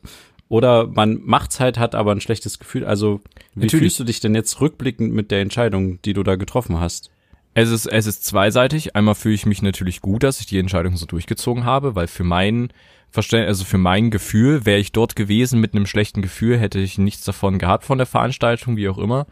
[0.49, 2.83] oder man macht's halt, hat aber ein schlechtes Gefühl.
[2.83, 3.21] Also
[3.53, 3.83] wie Natürlich.
[3.83, 7.09] fühlst du dich denn jetzt rückblickend mit der Entscheidung, die du da getroffen hast?
[7.53, 8.95] Es ist, es ist zweiseitig.
[8.95, 12.23] Einmal fühle ich mich natürlich gut, dass ich die Entscheidung so durchgezogen habe, weil für
[12.23, 12.69] mein
[13.11, 16.97] Verständnis, also für mein Gefühl, wäre ich dort gewesen mit einem schlechten Gefühl, hätte ich
[16.97, 19.27] nichts davon gehabt von der Veranstaltung, wie auch immer.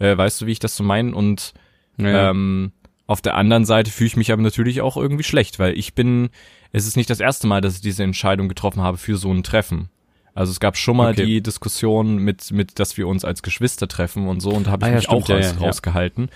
[0.00, 1.14] Äh, weißt du, wie ich das so meine?
[1.14, 1.54] Und
[1.96, 2.30] ja.
[2.30, 2.72] ähm,
[3.06, 6.30] auf der anderen Seite fühle ich mich aber natürlich auch irgendwie schlecht, weil ich bin,
[6.72, 9.44] es ist nicht das erste Mal, dass ich diese Entscheidung getroffen habe für so ein
[9.44, 9.90] Treffen.
[10.34, 11.26] Also es gab schon mal okay.
[11.26, 14.84] die Diskussion mit, mit, dass wir uns als Geschwister treffen und so und da habe
[14.84, 16.30] ich ah, ja, mich stimmt, auch ja, raus, rausgehalten.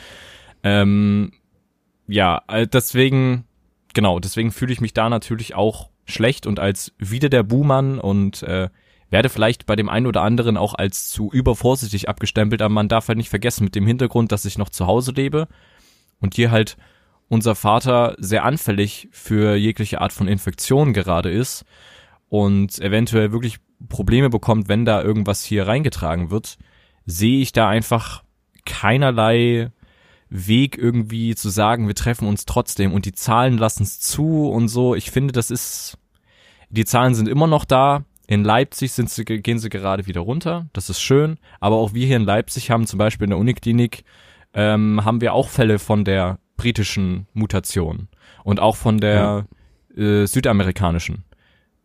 [0.62, 1.32] Ähm,
[2.06, 3.44] ja, deswegen,
[3.94, 8.42] genau, deswegen fühle ich mich da natürlich auch schlecht und als wieder der Buhmann und
[8.42, 8.68] äh,
[9.10, 13.08] werde vielleicht bei dem einen oder anderen auch als zu übervorsichtig abgestempelt, aber man darf
[13.08, 15.48] halt nicht vergessen, mit dem Hintergrund, dass ich noch zu Hause lebe
[16.20, 16.76] und hier halt
[17.28, 21.64] unser Vater sehr anfällig für jegliche Art von Infektion gerade ist
[22.28, 26.58] und eventuell wirklich Probleme bekommt, wenn da irgendwas hier reingetragen wird,
[27.06, 28.24] sehe ich da einfach
[28.64, 29.70] keinerlei
[30.36, 34.66] Weg irgendwie zu sagen, wir treffen uns trotzdem und die Zahlen lassen es zu und
[34.66, 34.96] so.
[34.96, 35.96] Ich finde, das ist,
[36.70, 38.04] die Zahlen sind immer noch da.
[38.26, 40.66] In Leipzig sind sie, gehen sie gerade wieder runter.
[40.72, 41.38] Das ist schön.
[41.60, 44.02] Aber auch wir hier in Leipzig haben zum Beispiel in der Uniklinik,
[44.54, 48.08] ähm, haben wir auch Fälle von der britischen Mutation
[48.42, 49.46] und auch von der
[49.96, 50.02] ja.
[50.02, 51.24] äh, südamerikanischen.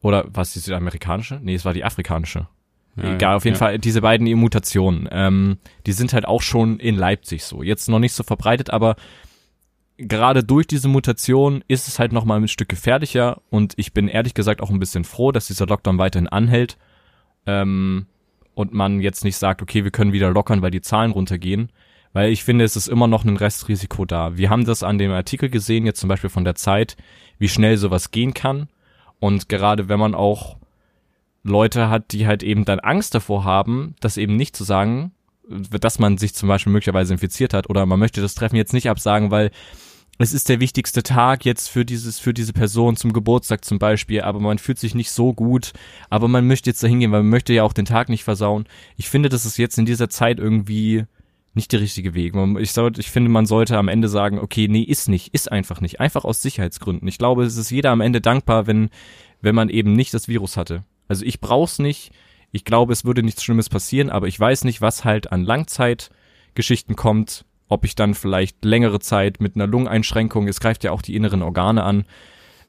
[0.02, 1.40] Oder was die südamerikanische?
[1.44, 2.48] Nee, es war die afrikanische.
[2.96, 3.60] Ja, Egal, auf jeden ja.
[3.60, 5.08] Fall diese beiden Mutationen.
[5.12, 7.64] Ähm, die sind halt auch schon in Leipzig so.
[7.64, 8.96] Jetzt noch nicht so verbreitet, aber
[10.00, 14.34] gerade durch diese Mutation ist es halt nochmal ein Stück gefährlicher und ich bin ehrlich
[14.34, 16.78] gesagt auch ein bisschen froh, dass dieser Lockdown weiterhin anhält
[17.46, 18.08] ähm,
[18.54, 21.70] und man jetzt nicht sagt, okay, wir können wieder lockern, weil die Zahlen runtergehen,
[22.14, 24.38] weil ich finde, es ist immer noch ein Restrisiko da.
[24.38, 26.96] Wir haben das an dem Artikel gesehen, jetzt zum Beispiel von der Zeit,
[27.38, 28.70] wie schnell sowas gehen kann
[29.20, 30.59] und gerade wenn man auch
[31.44, 35.12] Leute hat, die halt eben dann Angst davor haben, das eben nicht zu sagen,
[35.48, 38.90] dass man sich zum Beispiel möglicherweise infiziert hat oder man möchte das Treffen jetzt nicht
[38.90, 39.52] absagen, weil
[40.22, 44.22] es ist der wichtigste Tag jetzt für dieses, für diese Person zum Geburtstag zum Beispiel,
[44.22, 45.72] aber man fühlt sich nicht so gut,
[46.10, 48.66] aber man möchte jetzt da hingehen, weil man möchte ja auch den Tag nicht versauen.
[48.98, 51.06] Ich finde, das ist jetzt in dieser Zeit irgendwie
[51.54, 52.36] nicht der richtige Weg.
[52.60, 55.80] Ich, sollte, ich finde, man sollte am Ende sagen, okay, nee, ist nicht, ist einfach
[55.82, 56.00] nicht.
[56.00, 57.08] Einfach aus Sicherheitsgründen.
[57.08, 58.90] Ich glaube, es ist jeder am Ende dankbar, wenn,
[59.42, 60.84] wenn man eben nicht das Virus hatte.
[61.10, 62.12] Also ich brauch's nicht.
[62.52, 66.96] Ich glaube, es würde nichts Schlimmes passieren, aber ich weiß nicht, was halt an Langzeitgeschichten
[66.96, 71.16] kommt, ob ich dann vielleicht längere Zeit mit einer Lungeneinschränkung, es greift ja auch die
[71.16, 72.06] inneren Organe an,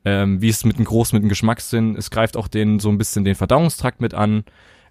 [0.05, 2.99] ähm, wie es mit einem groß mit dem Geschmackssinn, es greift auch den so ein
[2.99, 4.45] bisschen den Verdauungstrakt mit an,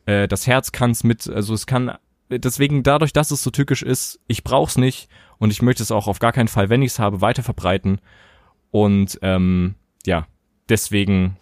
[0.06, 1.96] äh, das Herz kann's mit, also es kann
[2.30, 6.08] deswegen dadurch, dass es so tückisch ist, ich brauch's nicht und ich möchte es auch
[6.08, 8.02] auf gar keinen Fall, wenn ich's habe, weiter verbreiten
[8.72, 10.28] und ähm, ja,
[10.68, 11.38] deswegen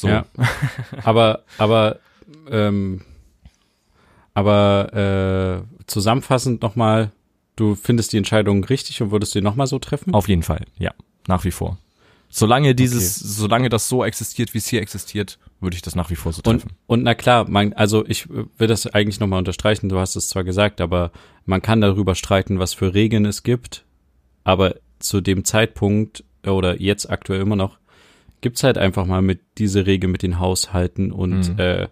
[0.00, 0.08] so.
[0.08, 0.26] Ja.
[1.04, 1.98] aber, aber,
[2.50, 3.02] ähm,
[4.34, 7.12] aber äh, zusammenfassend nochmal,
[7.56, 10.14] du findest die Entscheidung richtig und würdest du nochmal so treffen?
[10.14, 10.92] Auf jeden Fall, ja,
[11.26, 11.78] nach wie vor.
[12.32, 13.28] Solange dieses, okay.
[13.28, 16.42] solange das so existiert, wie es hier existiert, würde ich das nach wie vor so
[16.42, 16.70] treffen.
[16.86, 20.28] Und, und na klar, man, also ich will das eigentlich nochmal unterstreichen, du hast es
[20.28, 21.10] zwar gesagt, aber
[21.44, 23.84] man kann darüber streiten, was für Regeln es gibt,
[24.44, 27.79] aber zu dem Zeitpunkt oder jetzt aktuell immer noch
[28.40, 31.58] gibt's halt einfach mal mit diese Regel mit den Haushalten und mhm.
[31.58, 31.88] äh,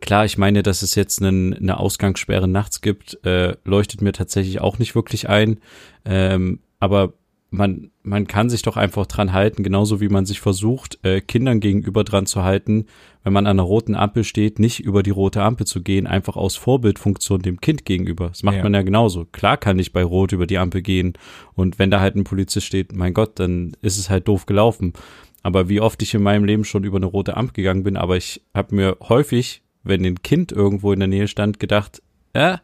[0.00, 4.60] klar, ich meine, dass es jetzt einen, eine Ausgangssperre nachts gibt, äh, leuchtet mir tatsächlich
[4.60, 5.58] auch nicht wirklich ein.
[6.04, 7.14] Ähm, aber
[7.50, 11.60] man, man kann sich doch einfach dran halten, genauso wie man sich versucht, äh, Kindern
[11.60, 12.86] gegenüber dran zu halten,
[13.22, 16.36] wenn man an einer roten Ampel steht, nicht über die rote Ampel zu gehen, einfach
[16.36, 18.28] aus Vorbildfunktion dem Kind gegenüber.
[18.28, 18.62] Das macht ja.
[18.62, 19.24] man ja genauso.
[19.24, 21.14] Klar kann ich bei Rot über die Ampel gehen
[21.54, 24.92] und wenn da halt ein Polizist steht, mein Gott, dann ist es halt doof gelaufen.
[25.46, 28.16] Aber wie oft ich in meinem Leben schon über eine rote Ampel gegangen bin, aber
[28.16, 32.58] ich habe mir häufig, wenn ein Kind irgendwo in der Nähe stand, gedacht, äh,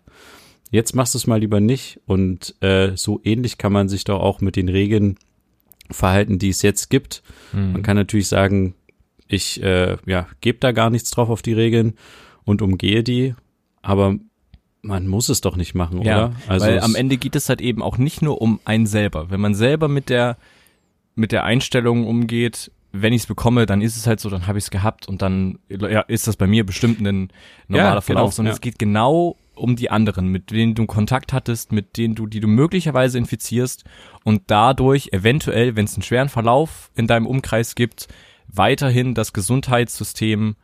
[0.73, 2.01] jetzt machst du es mal lieber nicht.
[2.07, 5.17] Und äh, so ähnlich kann man sich doch auch mit den Regeln
[5.93, 7.23] verhalten, die es jetzt gibt.
[7.53, 7.75] Mhm.
[7.75, 8.75] Man kann natürlich sagen,
[9.29, 11.95] ich äh, ja, gebe da gar nichts drauf auf die Regeln
[12.43, 13.37] und umgehe die,
[13.83, 14.17] aber
[14.81, 16.37] man muss es doch nicht machen, ja, oder?
[16.49, 19.31] Also weil am Ende geht es halt eben auch nicht nur um einen selber.
[19.31, 20.37] Wenn man selber mit der
[21.15, 24.59] mit der Einstellung umgeht, wenn ich es bekomme, dann ist es halt so, dann habe
[24.59, 27.29] ich es gehabt und dann ja, ist das bei mir bestimmt ein
[27.69, 28.55] normaler ja, Verlauf, genau, sondern ja.
[28.55, 32.41] es geht genau um die anderen, mit denen du Kontakt hattest, mit denen du, die
[32.41, 33.85] du möglicherweise infizierst
[34.25, 38.09] und dadurch eventuell, wenn es einen schweren Verlauf in deinem Umkreis gibt,
[38.49, 40.57] weiterhin das Gesundheitssystem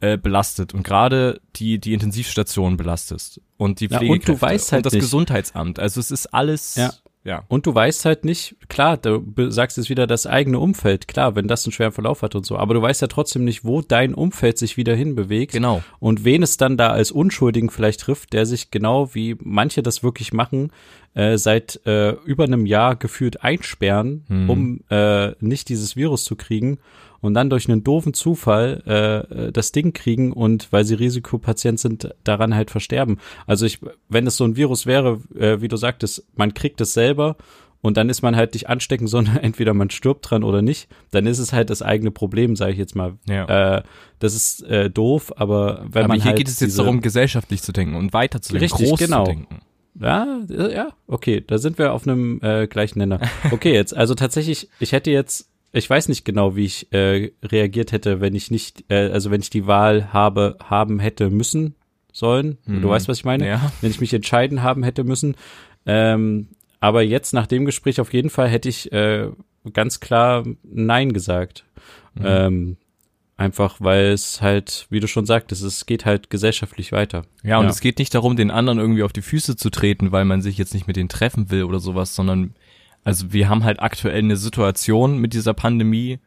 [0.00, 4.72] äh, belastet und gerade die die Intensivstation belastest und die Ja, Pflegekräfte und du weißt
[4.72, 5.78] halt das nicht- Gesundheitsamt.
[5.80, 6.92] Also es ist alles Ja.
[7.28, 7.44] Ja.
[7.48, 11.46] Und du weißt halt nicht, klar, du sagst jetzt wieder das eigene Umfeld, klar, wenn
[11.46, 14.14] das einen schweren Verlauf hat und so, aber du weißt ja trotzdem nicht, wo dein
[14.14, 15.52] Umfeld sich wieder hinbewegt.
[15.52, 15.82] Genau.
[16.00, 20.02] Und wen es dann da als Unschuldigen vielleicht trifft, der sich genau wie manche das
[20.02, 20.72] wirklich machen,
[21.14, 24.50] äh, seit äh, über einem Jahr gefühlt einsperren, Hm.
[24.50, 26.78] um äh, nicht dieses Virus zu kriegen
[27.20, 31.80] und dann durch einen doofen Zufall äh, äh, das Ding kriegen und weil sie Risikopatient
[31.80, 33.18] sind, daran halt versterben.
[33.46, 36.92] Also ich, wenn es so ein Virus wäre, äh, wie du sagtest, man kriegt es
[36.92, 37.36] selber
[37.80, 41.26] und dann ist man halt nicht ansteckend, sondern entweder man stirbt dran oder nicht, dann
[41.26, 43.14] ist es halt das eigene Problem, sage ich jetzt mal.
[43.28, 43.78] Ja.
[43.78, 43.82] Äh,
[44.18, 47.62] das ist äh, doof, aber wenn Aber man hier halt geht es jetzt darum, gesellschaftlich
[47.62, 49.24] zu denken und weiterzudenken, Richtig, groß genau.
[49.24, 49.60] zu denken.
[50.00, 53.20] Ja, äh, ja, okay, da sind wir auf einem äh, gleichen Nenner.
[53.50, 57.92] Okay, jetzt, also tatsächlich, ich hätte jetzt, ich weiß nicht genau, wie ich äh, reagiert
[57.92, 61.74] hätte, wenn ich nicht, äh, also wenn ich die Wahl habe, haben hätte müssen
[62.12, 62.58] sollen.
[62.66, 62.88] Du Mhm.
[62.88, 63.46] weißt, was ich meine?
[63.46, 63.72] Ja.
[63.80, 65.36] Wenn ich mich entscheiden haben hätte müssen.
[65.86, 66.48] Ähm,
[66.80, 69.28] aber jetzt nach dem Gespräch auf jeden Fall hätte ich äh,
[69.72, 71.64] ganz klar Nein gesagt.
[72.14, 72.24] Mhm.
[72.24, 72.76] Ähm,
[73.36, 77.22] einfach weil es halt, wie du schon sagtest, es geht halt gesellschaftlich weiter.
[77.44, 77.70] Ja, und Ja.
[77.70, 80.58] es geht nicht darum, den anderen irgendwie auf die Füße zu treten, weil man sich
[80.58, 82.54] jetzt nicht mit denen treffen will oder sowas, sondern
[83.08, 86.18] also wir haben halt aktuell eine Situation mit dieser Pandemie,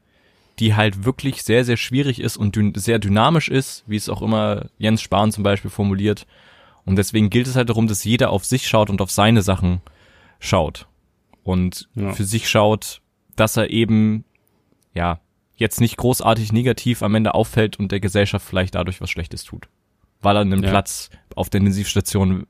[0.58, 4.66] die halt wirklich sehr, sehr schwierig ist und sehr dynamisch ist, wie es auch immer
[4.80, 6.26] Jens Spahn zum Beispiel formuliert.
[6.84, 9.82] Und deswegen gilt es halt darum, dass jeder auf sich schaut und auf seine Sachen
[10.40, 10.88] schaut.
[11.44, 12.14] Und Ja.
[12.14, 13.02] für sich schaut,
[13.36, 14.26] dass er eben,
[14.96, 15.20] ja,
[15.56, 19.68] jetzt nicht großartig negativ am Ende auffällt und der Gesellschaft vielleicht dadurch was Schlechtes tut.
[20.20, 20.70] Weil er einen Ja.
[20.72, 22.48] Platz auf der Intensivstation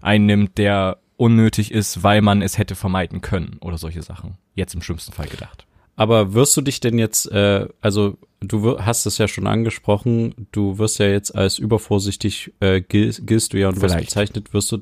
[0.00, 4.36] einnimmt, der unnötig ist, weil man es hätte vermeiden können oder solche Sachen.
[4.54, 5.66] Jetzt im schlimmsten Fall gedacht.
[5.96, 10.78] Aber wirst du dich denn jetzt, äh, also du hast es ja schon angesprochen, du
[10.78, 14.08] wirst ja jetzt als übervorsichtig, äh, gil, gilst du ja und wirst Vielleicht.
[14.08, 14.78] bezeichnet, wirst du,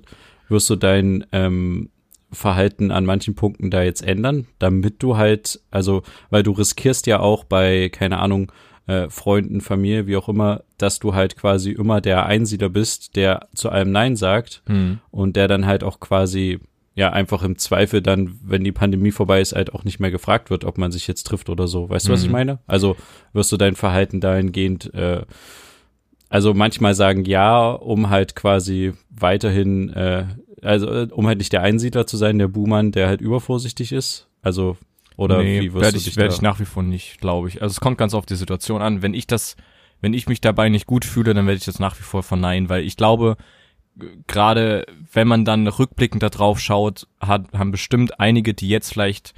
[0.48, 1.90] wirst du dein ähm,
[2.30, 7.20] Verhalten an manchen Punkten da jetzt ändern, damit du halt, also, weil du riskierst ja
[7.20, 8.50] auch bei, keine Ahnung,
[8.86, 13.48] äh, Freunden, Familie, wie auch immer, dass du halt quasi immer der Einsiedler bist, der
[13.54, 14.62] zu allem Nein sagt
[15.10, 16.58] und der dann halt auch quasi
[16.94, 20.50] ja einfach im Zweifel dann, wenn die Pandemie vorbei ist, halt auch nicht mehr gefragt
[20.50, 21.88] wird, ob man sich jetzt trifft oder so.
[21.88, 22.32] Weißt du, was ich Mhm.
[22.32, 22.58] meine?
[22.66, 22.96] Also
[23.32, 25.22] wirst du dein Verhalten dahingehend, äh,
[26.28, 30.26] also manchmal sagen ja, um halt quasi weiterhin, äh,
[30.62, 34.28] also äh, um halt nicht der Einsiedler zu sein, der Buhmann, der halt übervorsichtig ist.
[34.42, 34.76] Also
[35.16, 37.62] oder nee, wie wirst ich, werde ich nach wie vor nicht, glaube ich.
[37.62, 39.02] Also es kommt ganz auf die Situation an.
[39.02, 39.56] Wenn ich das,
[40.00, 42.68] wenn ich mich dabei nicht gut fühle, dann werde ich das nach wie vor verneinen,
[42.68, 43.36] weil ich glaube,
[44.26, 49.34] gerade wenn man dann rückblickend da drauf schaut, hat, haben bestimmt einige, die jetzt vielleicht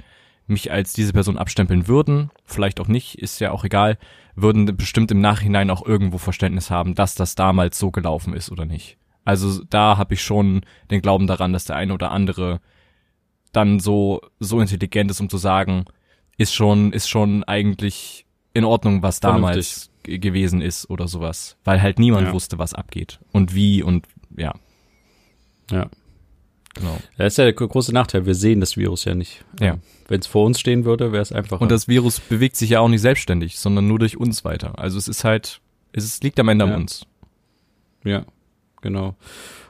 [0.47, 3.97] mich als diese Person abstempeln würden, vielleicht auch nicht, ist ja auch egal,
[4.35, 8.65] würden bestimmt im Nachhinein auch irgendwo Verständnis haben, dass das damals so gelaufen ist oder
[8.65, 8.97] nicht.
[9.23, 10.61] Also da habe ich schon
[10.91, 12.61] den Glauben daran, dass der eine oder andere
[13.55, 15.85] dann so so intelligent ist, um zu sagen,
[16.37, 21.99] ist schon ist schon eigentlich in Ordnung, was damals gewesen ist oder sowas, weil halt
[21.99, 22.33] niemand Ja.
[22.33, 24.53] wusste, was abgeht und wie und ja,
[25.71, 25.89] Ja.
[26.73, 26.97] genau.
[27.17, 28.25] Das ist ja der große Nachteil.
[28.25, 29.43] Wir sehen das Virus ja nicht.
[29.59, 29.77] Ja.
[30.07, 31.59] Wenn es vor uns stehen würde, wäre es einfach.
[31.59, 34.77] Und das Virus bewegt sich ja auch nicht selbstständig, sondern nur durch uns weiter.
[34.77, 36.73] Also es ist halt es liegt am Ende Ja.
[36.73, 37.05] an uns.
[38.03, 38.25] Ja,
[38.81, 39.15] genau.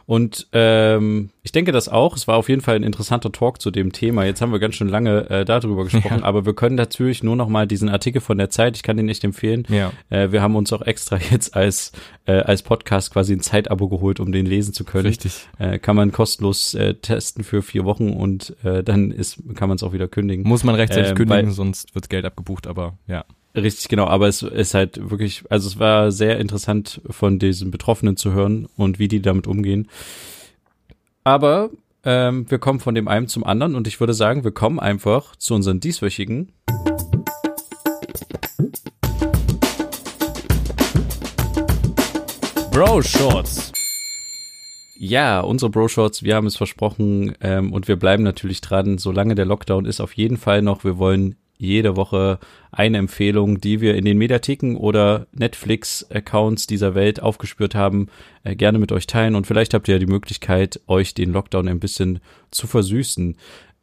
[0.07, 2.15] Und ähm, ich denke das auch.
[2.15, 4.23] Es war auf jeden Fall ein interessanter Talk zu dem Thema.
[4.23, 6.23] Jetzt haben wir ganz schön lange äh, darüber gesprochen, Ja.
[6.25, 8.75] aber wir können natürlich nur noch mal diesen Artikel von der Zeit.
[8.77, 9.65] Ich kann den echt empfehlen.
[9.67, 9.91] Ja.
[10.11, 11.91] Äh, wir haben uns auch extra jetzt als
[12.25, 15.07] äh, als Podcast quasi ein Zeitabo geholt, um den lesen zu können.
[15.07, 15.47] Richtig.
[15.57, 19.77] Äh, kann man kostenlos äh, testen für vier Wochen und äh, dann ist kann man
[19.77, 20.47] es auch wieder kündigen.
[20.47, 23.25] Muss man rechtzeitig Ähm, kündigen, sonst wird Geld abgebucht, aber ja.
[23.55, 28.17] Richtig, genau, aber es ist halt wirklich, also es war sehr interessant von diesen Betroffenen
[28.17, 29.87] zu hören und wie die damit umgehen.
[31.23, 31.69] Aber
[32.03, 35.37] ähm, wir kommen von dem einen zum anderen und ich würde sagen, wir kommen einfach
[35.37, 36.51] zu unseren dieswöchigen.
[42.71, 43.71] Bro Shorts.
[44.97, 49.45] Ja, unsere Bro-Shorts, wir haben es versprochen ähm, und wir bleiben natürlich dran, solange der
[49.45, 50.85] Lockdown ist, auf jeden Fall noch.
[50.85, 52.39] Wir wollen jede Woche
[52.71, 58.07] eine Empfehlung, die wir in den Mediatheken oder Netflix-Accounts dieser Welt aufgespürt haben,
[58.43, 61.67] äh, gerne mit euch teilen und vielleicht habt ihr ja die Möglichkeit, euch den Lockdown
[61.67, 62.19] ein bisschen
[62.51, 63.37] zu versüßen.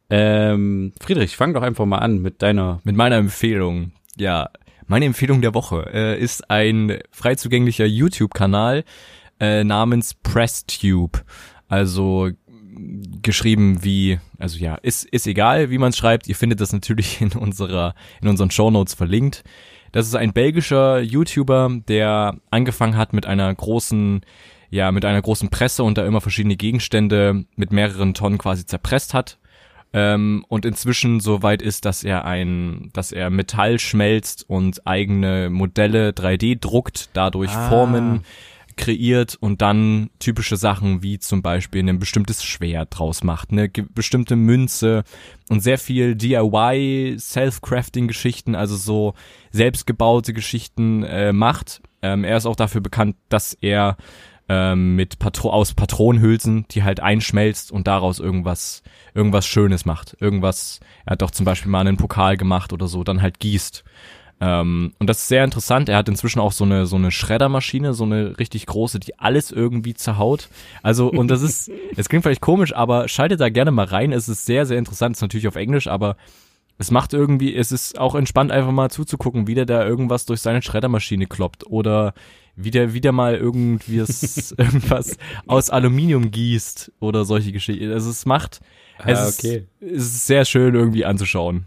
[0.09, 2.81] Ähm, Friedrich, fang doch einfach mal an mit deiner.
[2.83, 3.93] Mit meiner Empfehlung.
[4.15, 4.49] Ja,
[4.85, 8.83] meine Empfehlung der Woche äh, ist ein frei zugänglicher YouTube-Kanal
[9.39, 11.23] äh, namens PressTube.
[11.67, 12.29] Also
[13.21, 16.27] geschrieben wie, also ja, ist, ist egal, wie man es schreibt.
[16.27, 19.43] Ihr findet das natürlich in unserer, in unseren Shownotes verlinkt.
[19.91, 24.21] Das ist ein belgischer YouTuber, der angefangen hat mit einer großen,
[24.71, 29.13] ja, mit einer großen Presse und da immer verschiedene Gegenstände mit mehreren Tonnen quasi zerpresst
[29.13, 29.37] hat.
[29.95, 35.51] Ähm, und inzwischen so weit ist, dass er ein, dass er Metall schmelzt und eigene
[35.51, 37.69] Modelle 3D druckt, dadurch Ah.
[37.69, 38.23] Formen
[38.73, 44.35] kreiert und dann typische Sachen wie zum Beispiel ein bestimmtes Schwert draus macht, eine bestimmte
[44.35, 45.03] Münze
[45.49, 49.13] und sehr viel DIY, Self-Crafting-Geschichten, also so
[49.51, 51.81] selbstgebaute Geschichten äh, macht.
[52.01, 53.97] Ähm, er ist auch dafür bekannt, dass er
[54.49, 58.83] ähm, mit Patro aus Patronenhülsen, die halt einschmelzt und daraus irgendwas,
[59.13, 60.17] irgendwas Schönes macht.
[60.19, 63.83] Irgendwas, er hat doch zum Beispiel mal einen Pokal gemacht oder so, dann halt gießt.
[64.41, 65.87] Ähm, und das ist sehr interessant.
[65.89, 69.51] Er hat inzwischen auch so eine, so eine Schreddermaschine, so eine richtig große, die alles
[69.51, 70.49] irgendwie zerhaut.
[70.81, 74.11] Also, und das ist, es klingt vielleicht komisch, aber schaltet da gerne mal rein.
[74.11, 75.15] Es ist sehr, sehr interessant.
[75.15, 76.17] Es ist natürlich auf Englisch, aber
[76.77, 80.41] es macht irgendwie, es ist auch entspannt, einfach mal zuzugucken, wie der da irgendwas durch
[80.41, 82.13] seine Schreddermaschine kloppt oder
[82.55, 85.17] wie der wieder mal irgendwie es- irgendwas
[85.47, 87.91] aus Aluminium gießt oder solche Geschichten.
[87.91, 88.59] Also es macht,
[89.05, 89.67] es, Ah, ist, okay.
[89.79, 91.65] es ist sehr schön irgendwie anzuschauen.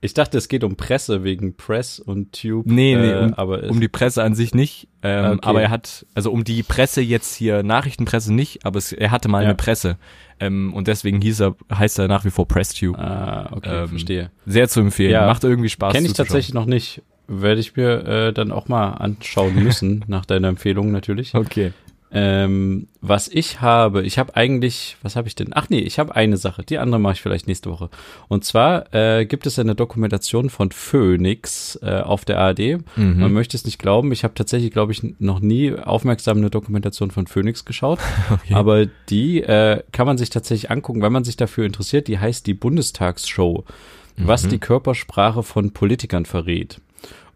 [0.00, 2.66] Ich dachte, es geht um Presse wegen Press und Tube.
[2.66, 4.86] Nee, nee, äh, um, aber es, um die Presse an sich nicht.
[5.02, 5.48] Ähm, Okay.
[5.48, 9.28] Aber er hat, also um die Presse jetzt hier, Nachrichtenpresse nicht, aber es, er hatte
[9.28, 9.48] mal Ja.
[9.48, 9.96] eine Presse.
[10.38, 12.96] Ähm, und deswegen hieß er, heißt er nach wie vor PressTube.
[12.96, 14.30] Ah, okay, Ähm, verstehe.
[14.46, 15.10] Sehr zu empfehlen.
[15.10, 15.26] Ja.
[15.26, 15.92] Macht irgendwie Spaß.
[15.94, 17.02] Kenne ich tatsächlich noch nicht.
[17.26, 21.34] Werde ich mir äh, dann auch mal anschauen müssen, nach deiner Empfehlung natürlich.
[21.34, 21.72] Okay.
[22.10, 25.48] Ähm, was ich habe, ich habe eigentlich, was habe ich denn?
[25.52, 27.90] Ach nee, ich habe eine Sache, die andere mache ich vielleicht nächste Woche.
[28.28, 32.78] Und zwar äh, gibt es eine Dokumentation von Phoenix äh, auf der ARD.
[32.96, 33.20] Mhm.
[33.20, 37.10] Man möchte es nicht glauben, ich habe tatsächlich, glaube ich, noch nie aufmerksam eine Dokumentation
[37.10, 37.98] von Phoenix geschaut.
[38.30, 38.54] Okay.
[38.54, 42.08] Aber die äh, kann man sich tatsächlich angucken, wenn man sich dafür interessiert.
[42.08, 43.64] Die heißt die Bundestagsshow,
[44.16, 44.48] was Mhm.
[44.50, 46.80] die Körpersprache von Politikern verrät.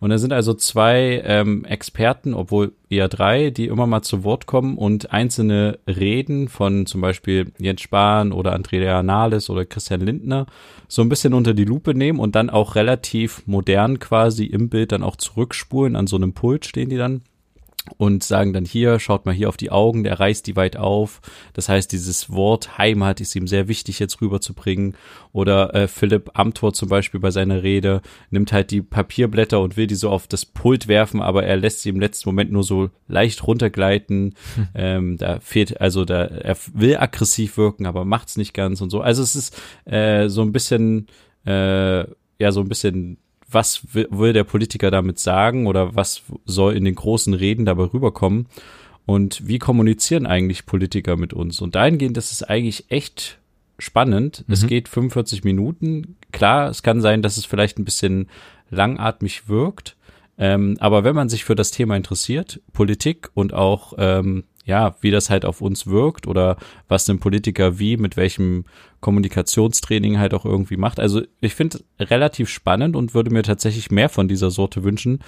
[0.03, 4.47] Und da sind also zwei ähm, Experten, obwohl eher drei, die immer mal zu Wort
[4.47, 10.47] kommen und einzelne Reden von zum Beispiel Jens Spahn oder Andrea Nahles oder Christian Lindner
[10.88, 14.91] so ein bisschen unter die Lupe nehmen und dann auch relativ modern quasi im Bild
[14.91, 15.95] dann auch zurückspulen.
[15.95, 17.23] An so einem Pult stehen die dann
[17.97, 21.21] und sagen dann hier, schaut mal hier auf die Augen, der reißt die weit auf.
[21.53, 24.95] Das heißt, dieses Wort Heimat ist ihm sehr wichtig jetzt rüberzubringen.
[25.33, 29.88] Oder äh, Philipp Amthor zum Beispiel bei seiner Rede nimmt halt die Papierblätter und will
[29.88, 32.90] die so auf das Pult werfen, aber er lässt sie im letzten Moment nur so
[33.09, 34.35] leicht runtergleiten.
[34.75, 39.01] Ähm, da fehlt, also da, er will aggressiv wirken, aber macht's nicht ganz und so.
[39.01, 41.09] Also es ist äh, so ein bisschen,
[41.45, 42.01] äh,
[42.38, 43.18] ja, so ein bisschen
[43.53, 47.85] was will, will der Politiker damit sagen oder was soll in den großen Reden dabei
[47.85, 48.47] rüberkommen
[49.07, 51.61] und wie kommunizieren eigentlich Politiker mit uns?
[51.61, 53.38] Und dahingehend ist es eigentlich echt
[53.79, 54.45] spannend.
[54.49, 56.17] Es geht 45 Minuten.
[56.31, 58.29] Klar, es kann sein, dass es vielleicht ein bisschen
[58.71, 59.97] langatmig wirkt.
[60.38, 65.11] Ähm, aber wenn man sich für das Thema interessiert, Politik und auch ähm, ja, wie
[65.11, 66.57] das halt auf uns wirkt oder
[66.88, 68.64] was ein Politiker wie mit welchem
[69.01, 71.01] Kommunikationstraining halt auch irgendwie macht.
[71.01, 75.20] Also ich finde relativ spannend und würde mir tatsächlich mehr von dieser Sorte wünschen.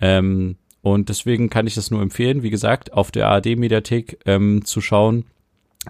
[0.00, 4.80] Ähm, und deswegen kann ich das nur empfehlen, wie gesagt, auf der ARD-Mediathek ähm, zu
[4.80, 5.24] schauen,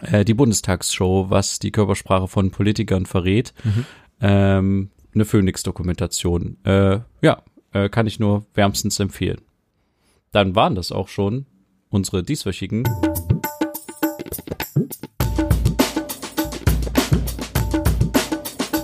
[0.02, 3.54] äh, die Bundestagsshow, was die Körpersprache von Politikern verrät.
[4.20, 6.58] Ähm, eine Phoenix-Dokumentation.
[6.64, 9.40] Äh, ja, äh, kann ich nur wärmstens empfehlen.
[10.32, 11.46] Dann waren das auch schon
[11.90, 12.85] unsere dieswöchigen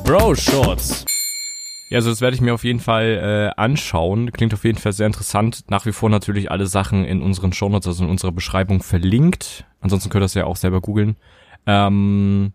[0.04, 1.04] Bro Shorts.
[1.88, 4.30] Ja, also das werde ich mir auf jeden Fall äh, anschauen.
[4.32, 5.64] Klingt auf jeden Fall sehr interessant.
[5.68, 9.64] Nach wie vor natürlich alle Sachen in unseren Shownotes, also in unserer Beschreibung verlinkt.
[9.80, 11.16] Ansonsten könnt ihr das ja auch selber googeln.
[11.66, 12.52] Ähm,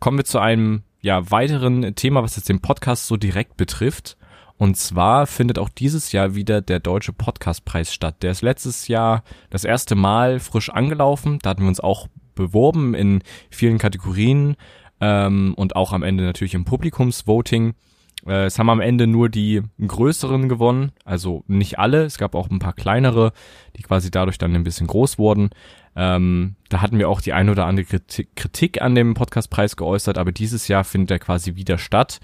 [0.00, 4.16] kommen wir zu einem ja weiteren Thema, was jetzt den Podcast so direkt betrifft.
[4.58, 8.16] Und zwar findet auch dieses Jahr wieder der Deutsche Podcastpreis statt.
[8.22, 11.38] Der ist letztes Jahr das erste Mal frisch angelaufen.
[11.40, 14.56] Da hatten wir uns auch beworben in vielen Kategorien
[15.00, 17.74] ähm, und auch am Ende natürlich im Publikumsvoting.
[18.26, 22.04] Äh, es haben am Ende nur die größeren gewonnen, also nicht alle.
[22.04, 23.32] Es gab auch ein paar kleinere,
[23.76, 25.50] die quasi dadurch dann ein bisschen groß wurden.
[25.94, 30.18] Ähm, da hatten wir auch die ein oder andere Kritik, Kritik an dem Podcastpreis geäußert,
[30.18, 32.20] aber dieses Jahr findet er quasi wieder statt.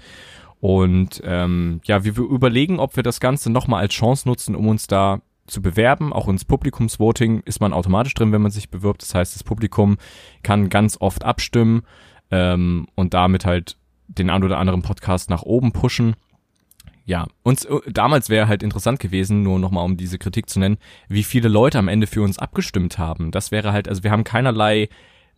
[0.65, 4.67] Und ähm, ja, wir, wir überlegen, ob wir das Ganze nochmal als Chance nutzen, um
[4.67, 6.11] uns da zu bewerben.
[6.11, 9.03] Auch ins Publikumsvoting ist man automatisch drin, wenn man sich bewirbt.
[9.03, 9.97] Das heißt, das Publikum
[10.41, 11.83] kann ganz oft abstimmen
[12.31, 16.15] ähm, und damit halt den ein oder anderen Podcast nach oben pushen.
[17.05, 20.79] Ja, uns äh, damals wäre halt interessant gewesen, nur nochmal um diese Kritik zu nennen,
[21.07, 23.29] wie viele Leute am Ende für uns abgestimmt haben.
[23.29, 24.89] Das wäre halt, also wir haben keinerlei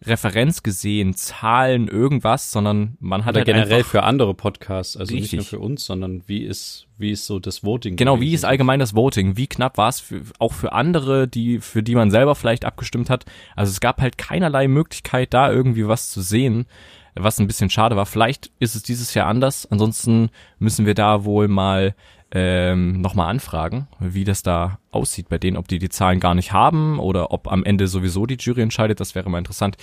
[0.03, 5.23] Referenz gesehen, Zahlen, irgendwas, sondern man hat Oder halt generell für andere Podcasts, also nicht
[5.23, 5.37] Richtig.
[5.37, 7.95] nur für uns, sondern wie ist, wie ist so das Voting?
[7.95, 9.37] Genau, wie ist allgemein das Voting?
[9.37, 10.03] Wie knapp war es
[10.37, 13.25] auch für andere, die, für die man selber vielleicht abgestimmt hat?
[13.55, 16.67] Also es gab halt keinerlei Möglichkeit, da irgendwie was zu sehen,
[17.15, 18.05] was ein bisschen schade war.
[18.05, 19.65] Vielleicht ist es dieses Jahr anders.
[19.71, 20.29] Ansonsten
[20.59, 21.95] müssen wir da wohl mal
[22.31, 26.51] ähm, nochmal anfragen, wie das da aussieht bei denen, ob die die Zahlen gar nicht
[26.51, 28.99] haben oder ob am Ende sowieso die Jury entscheidet.
[28.99, 29.77] Das wäre mal interessant.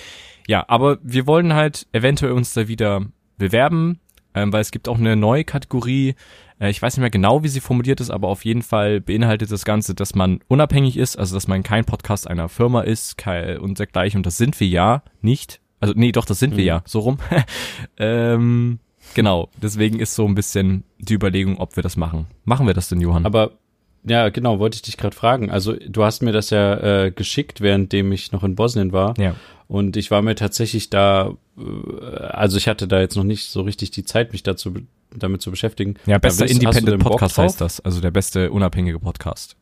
[0.47, 3.07] Ja, aber wir wollen halt eventuell uns da wieder
[3.39, 4.01] bewerben,
[4.35, 6.17] ähm, weil es gibt auch eine neue Kategorie.
[6.61, 9.51] Äh, ich weiß nicht mehr genau, wie sie formuliert ist, aber auf jeden Fall beinhaltet
[9.51, 13.59] das Ganze, dass man unabhängig ist, also dass man kein Podcast einer Firma ist kein,
[13.59, 14.19] und dergleichen.
[14.19, 15.61] Und das sind wir ja nicht.
[15.81, 16.69] Also nee, doch, das sind wir Mhm.
[16.69, 17.19] ja, so rum.
[17.97, 18.79] ähm,
[19.15, 22.27] genau, deswegen ist so ein bisschen die Überlegung, ob wir das machen.
[22.45, 23.27] Machen wir das denn, Johann?
[23.27, 23.53] Aber
[24.07, 25.51] ja, genau, wollte ich dich gerade fragen.
[25.51, 29.19] Also du hast mir das ja äh, geschickt, währenddem ich noch in Bosnien war.
[29.19, 29.35] ja.
[29.67, 33.63] Und ich war mir tatsächlich da, äh, also ich hatte da jetzt noch nicht so
[33.63, 34.75] richtig die Zeit, mich dazu
[35.11, 35.95] damit zu beschäftigen.
[36.07, 37.81] Ja, bester Independent Podcast heißt das.
[37.81, 39.57] Also der beste unabhängige Podcast.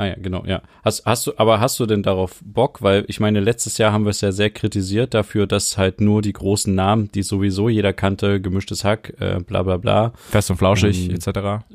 [0.00, 0.62] Ah ja, genau, ja.
[0.84, 2.82] Hast, hast du, aber hast du denn darauf Bock?
[2.82, 6.22] Weil ich meine, letztes Jahr haben wir es ja sehr kritisiert dafür, dass halt nur
[6.22, 10.56] die großen Namen, die sowieso jeder kannte, gemischtes Hack, äh, bla bla bla, Fest und
[10.58, 11.26] flauschig Ähm, etc.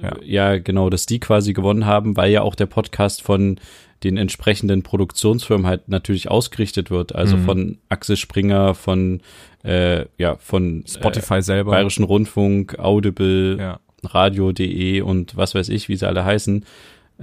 [0.02, 0.16] Ja.
[0.24, 3.60] ja, genau, dass die quasi gewonnen haben, weil ja auch der Podcast von
[4.06, 7.14] den entsprechenden Produktionsfirmen halt natürlich ausgerichtet wird.
[7.16, 7.44] Also Mhm.
[7.44, 9.20] von Axel Springer, von
[9.66, 11.72] äh, ja, von Spotify äh, selber.
[11.72, 13.80] Bayerischen Rundfunk, Audible, Ja.
[14.06, 16.66] Radio.de und was weiß ich, wie sie alle heißen.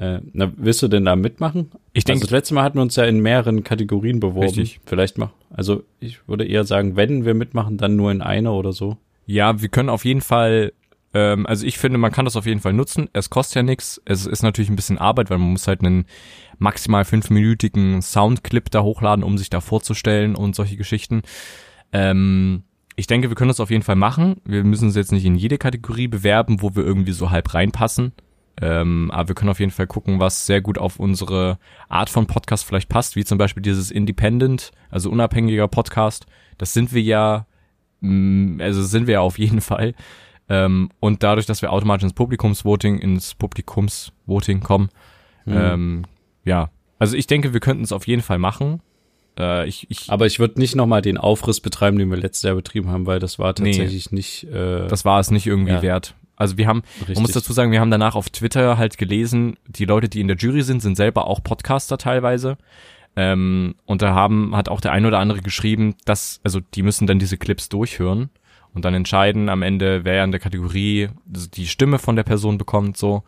[0.01, 1.71] Äh, na, willst du denn da mitmachen?
[1.93, 4.47] Ich denke, also das letzte Mal hatten wir uns ja in mehreren Kategorien beworben.
[4.47, 4.81] Richtig.
[4.87, 5.31] Vielleicht mal.
[5.51, 8.97] Also ich würde eher sagen, wenn wir mitmachen, dann nur in einer oder so.
[9.27, 10.73] Ja, wir können auf jeden Fall,
[11.13, 13.11] ähm, also ich finde, man kann das auf jeden Fall nutzen.
[13.13, 14.01] Es kostet ja nichts.
[14.07, 16.07] Es ist natürlich ein bisschen Arbeit, weil man muss halt einen
[16.57, 21.21] maximal fünfminütigen Soundclip da hochladen, um sich da vorzustellen und solche Geschichten.
[21.93, 22.63] Ähm,
[22.97, 24.37] ich denke, wir können das auf jeden Fall machen.
[24.47, 28.13] Wir müssen uns jetzt nicht in jede Kategorie bewerben, wo wir irgendwie so halb reinpassen.
[28.61, 31.59] Ähm, aber wir können auf jeden Fall gucken, was sehr gut auf unsere
[31.89, 36.27] Art von Podcast vielleicht passt, wie zum Beispiel dieses Independent, also unabhängiger Podcast.
[36.59, 37.47] Das sind wir ja,
[38.01, 39.95] mh, also sind wir ja auf jeden Fall.
[40.49, 44.89] Ähm, und dadurch, dass wir automatisch ins Publikumsvoting, ins Publikumsvoting kommen,
[45.47, 45.53] Mhm.
[45.57, 46.03] ähm,
[46.45, 48.83] ja, also ich denke, wir könnten es auf jeden Fall machen.
[49.39, 52.57] Äh, ich, ich, Aber ich würde nicht nochmal den Aufriss betreiben, den wir letztes Jahr
[52.57, 53.71] betrieben haben, weil das war Nee.
[53.71, 55.83] tatsächlich nicht äh, das war es nicht irgendwie Ja.
[55.83, 56.15] wert.
[56.41, 57.17] Also wir haben, richtig.
[57.17, 60.27] Man muss dazu sagen, wir haben danach auf Twitter halt gelesen, die Leute, die in
[60.27, 62.57] der Jury sind, sind selber auch Podcaster teilweise.
[63.15, 67.07] Ähm, und da haben, hat auch der ein oder andere geschrieben, dass, also die müssen
[67.07, 68.31] dann diese Clips durchhören
[68.73, 72.97] und dann entscheiden am Ende, wer in der Kategorie die Stimme von der Person bekommt,
[72.97, 73.23] so.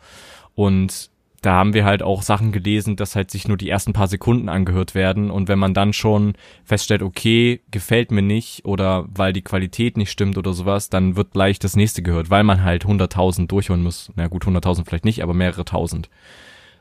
[0.55, 1.11] Und
[1.43, 4.47] da haben wir halt auch Sachen gelesen, dass halt sich nur die ersten paar Sekunden
[4.47, 9.41] angehört werden und wenn man dann schon feststellt, okay, gefällt mir nicht oder weil die
[9.41, 13.47] Qualität nicht stimmt oder sowas, dann wird gleich das nächste gehört, weil man halt 100.000
[13.47, 14.09] durchhören muss.
[14.15, 16.09] Na gut, 100.000 vielleicht nicht, aber mehrere tausend.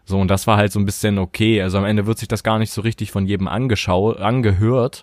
[0.04, 1.60] So, und das war halt so ein bisschen okay.
[1.60, 5.02] Also am Ende wird sich das gar nicht so richtig von jedem angeschaut, angehört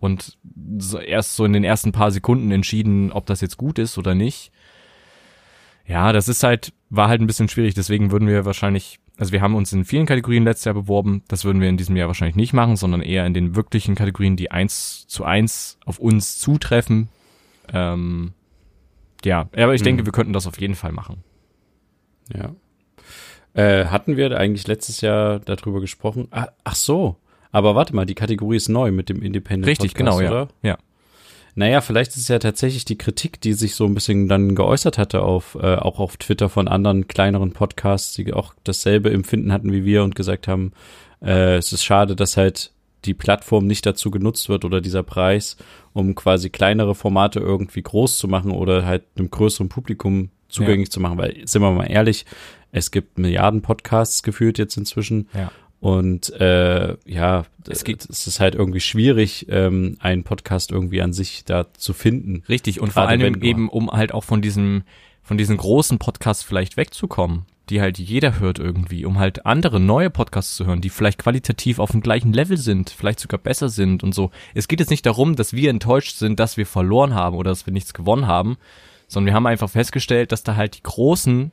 [0.00, 0.36] und
[0.78, 4.16] so erst so in den ersten paar Sekunden entschieden, ob das jetzt gut ist oder
[4.16, 4.50] nicht.
[5.88, 9.40] Ja, das ist halt, war halt ein bisschen schwierig, deswegen würden wir wahrscheinlich, also wir
[9.40, 12.36] haben uns in vielen Kategorien letztes Jahr beworben, das würden wir in diesem Jahr wahrscheinlich
[12.36, 17.08] nicht machen, sondern eher in den wirklichen Kategorien, die eins zu eins auf uns zutreffen.
[17.72, 18.32] Ähm,
[19.24, 20.06] ja, aber ich denke, Hm.
[20.06, 21.24] wir könnten das auf jeden Fall machen.
[22.34, 22.54] Ja.
[23.54, 26.28] Äh, hatten wir eigentlich letztes Jahr darüber gesprochen?
[26.30, 27.16] Ah, ach so.
[27.50, 30.30] Aber warte mal, die Kategorie ist neu mit dem Independent Richtig, Podcast, genau, ja.
[30.30, 30.48] oder?
[30.62, 30.78] Ja.
[31.54, 34.98] Naja, vielleicht ist es ja tatsächlich die Kritik, die sich so ein bisschen dann geäußert
[34.98, 39.72] hatte auf, äh, auch auf Twitter von anderen kleineren Podcasts, die auch dasselbe Empfinden hatten
[39.72, 40.72] wie wir und gesagt haben,
[41.20, 42.72] äh, es ist schade, dass halt
[43.04, 45.56] die Plattform nicht dazu genutzt wird oder dieser Preis,
[45.92, 51.00] um quasi kleinere Formate irgendwie groß zu machen oder halt einem größeren Publikum zugänglich zu
[51.00, 52.24] machen, weil, sind wir mal ehrlich,
[52.72, 55.28] es gibt Milliarden Podcasts gefühlt jetzt inzwischen.
[55.34, 55.50] Ja.
[55.80, 61.12] Und äh, ja, Es geht- es ist halt irgendwie schwierig, ähm, einen Podcast irgendwie an
[61.12, 62.42] sich da zu finden.
[62.48, 63.20] Richtig, und vor allem
[63.50, 64.82] eben, um halt auch von diesem,
[65.22, 70.08] von diesen großen Podcasts vielleicht wegzukommen, die halt jeder hört irgendwie, um halt andere neue
[70.10, 74.02] Podcasts zu hören, die vielleicht qualitativ auf dem gleichen Level sind, vielleicht sogar besser sind
[74.02, 74.30] und so.
[74.54, 77.66] Es geht jetzt nicht darum, dass wir enttäuscht sind, dass wir verloren haben oder dass
[77.66, 78.56] wir nichts gewonnen haben,
[79.06, 81.52] sondern wir haben einfach festgestellt, dass da halt die Großen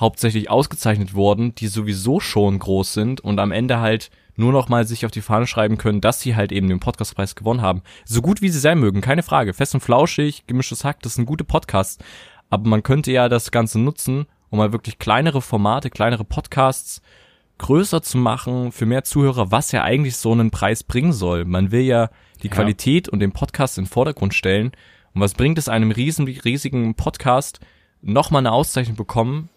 [0.00, 4.86] hauptsächlich ausgezeichnet wurden, die sowieso schon groß sind und am Ende halt nur noch mal
[4.86, 7.82] sich auf die Fahne schreiben können, dass sie halt eben den Podcastpreis gewonnen haben.
[8.06, 9.52] So gut wie sie sein mögen, keine Frage.
[9.52, 12.02] Fest und flauschig, gemischtes Hack, das sind gute Podcasts.
[12.48, 17.02] Aber man könnte ja das Ganze nutzen, um mal wirklich kleinere Formate, kleinere Podcasts
[17.58, 21.44] größer zu machen für mehr Zuhörer, was ja eigentlich so einen Preis bringen soll.
[21.44, 22.08] Man will ja
[22.42, 22.54] die Ja.
[22.54, 24.72] Qualität und den Podcast in den Vordergrund stellen.
[25.12, 27.60] Und was bringt es einem riesen, riesigen Podcast,
[28.00, 29.50] nochmal eine Auszeichnung bekommen,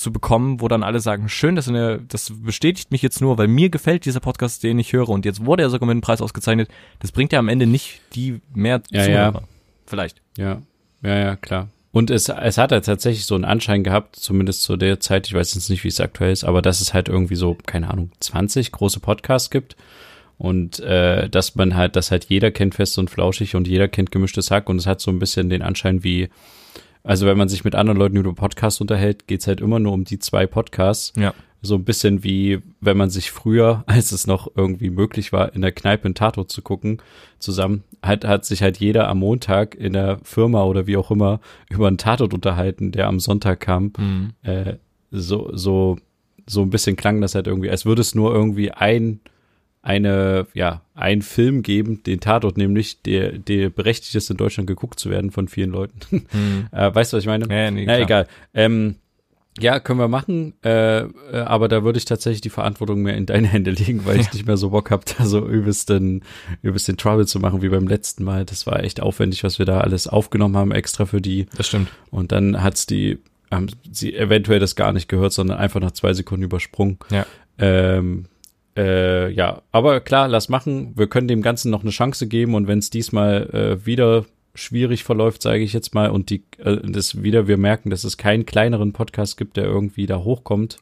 [0.00, 3.48] zu bekommen, wo dann alle sagen, schön, dass eine, das bestätigt mich jetzt nur, weil
[3.48, 6.20] mir gefällt dieser Podcast, den ich höre und jetzt wurde er sogar mit einem Preis
[6.20, 6.68] ausgezeichnet.
[7.00, 9.42] Das bringt ja am Ende nicht die mehr Ja, Zuhörer.
[9.86, 10.22] Vielleicht.
[10.36, 10.62] Ja,
[11.02, 11.68] ja, ja, klar.
[11.92, 15.34] Und es, es hat halt tatsächlich so einen Anschein gehabt, zumindest zu der Zeit, ich
[15.34, 18.12] weiß jetzt nicht, wie es aktuell ist, aber dass es halt irgendwie so, keine Ahnung,
[18.20, 19.76] 20 große Podcasts gibt.
[20.38, 24.10] Und äh, dass man halt, dass halt jeder kennt Fest und Flauschig und jeder kennt
[24.10, 26.30] gemischtes Hack und es hat so ein bisschen den Anschein wie,
[27.02, 30.04] also wenn man sich mit anderen Leuten über Podcasts unterhält, geht's halt immer nur um
[30.04, 31.12] die zwei Podcasts.
[31.16, 31.34] Ja.
[31.62, 35.62] So ein bisschen wie, wenn man sich früher, als es noch irgendwie möglich war, in
[35.62, 37.02] der Kneipe einen Tatort zu gucken,
[37.38, 41.40] zusammen, hat, hat sich halt jeder am Montag in der Firma oder wie auch immer
[41.68, 43.92] über einen Tatort unterhalten, der am Sonntag kam.
[43.98, 44.30] Mhm.
[44.42, 44.74] Äh,
[45.10, 45.98] so, so,
[46.46, 49.20] so ein bisschen klang das halt irgendwie, als würde es nur irgendwie ein,
[49.82, 55.00] eine, ja, ein Film geben, den Tatort nämlich, der, der berechtigt ist, in Deutschland geguckt
[55.00, 56.26] zu werden von vielen Leuten.
[56.32, 56.66] Mhm.
[56.72, 57.46] äh, weißt du, was ich meine?
[57.48, 58.26] Ja, nee, Na, egal.
[58.52, 58.96] Ähm,
[59.58, 61.08] ja, können wir machen, äh, äh,
[61.44, 64.46] aber da würde ich tatsächlich die Verantwortung mehr in deine Hände legen, weil ich nicht
[64.46, 66.22] mehr so Bock habe, da so übelst den,
[66.62, 68.44] übelst den Trouble zu machen wie beim letzten Mal.
[68.44, 71.46] Das war echt aufwendig, was wir da alles aufgenommen haben, extra für die.
[71.56, 71.88] Das stimmt.
[72.10, 73.18] Und dann hat's die,
[73.50, 76.98] haben sie eventuell das gar nicht gehört, sondern einfach nach zwei Sekunden übersprungen.
[77.10, 77.26] Ja.
[77.58, 78.26] Ähm,
[78.76, 80.92] äh, ja, aber klar, lass machen.
[80.96, 85.04] Wir können dem Ganzen noch eine Chance geben und wenn es diesmal äh, wieder schwierig
[85.04, 88.46] verläuft, sage ich jetzt mal, und die äh, das wieder wir merken, dass es keinen
[88.46, 90.78] kleineren Podcast gibt, der irgendwie da hochkommt.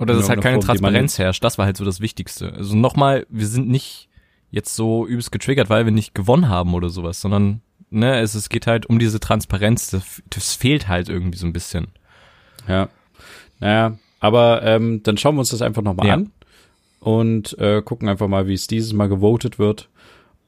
[0.00, 1.44] Oder dass halt keine Form, Transparenz herrscht.
[1.44, 2.52] Das war halt so das Wichtigste.
[2.52, 4.08] Also nochmal, wir sind nicht
[4.50, 7.60] jetzt so übelst getriggert, weil wir nicht gewonnen haben oder sowas, sondern
[7.90, 9.90] ne, es, es geht halt um diese Transparenz.
[9.90, 11.88] Das, das fehlt halt irgendwie so ein bisschen.
[12.68, 12.88] Ja.
[13.60, 16.14] Naja, aber ähm, dann schauen wir uns das einfach nochmal Ja.
[16.14, 16.32] an
[17.04, 19.88] und äh, gucken einfach mal, wie es dieses Mal gewotet wird.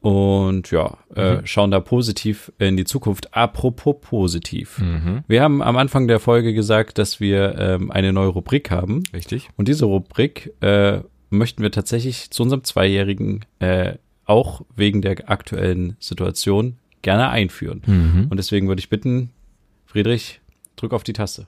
[0.00, 1.46] Und ja, äh, Mhm.
[1.46, 3.34] schauen da positiv in die Zukunft.
[3.34, 4.78] Apropos positiv.
[4.78, 5.24] Mhm.
[5.26, 9.02] Wir haben am Anfang der Folge gesagt, dass wir ähm, eine neue Rubrik haben.
[9.12, 9.48] Richtig.
[9.56, 11.00] Und diese Rubrik äh,
[11.30, 13.94] möchten wir tatsächlich zu unserem Zweijährigen äh,
[14.26, 17.82] auch wegen der aktuellen Situation gerne einführen.
[17.86, 18.26] Mhm.
[18.30, 19.30] Und deswegen würde ich bitten,
[19.86, 20.40] Friedrich,
[20.76, 21.46] drück auf die Taste.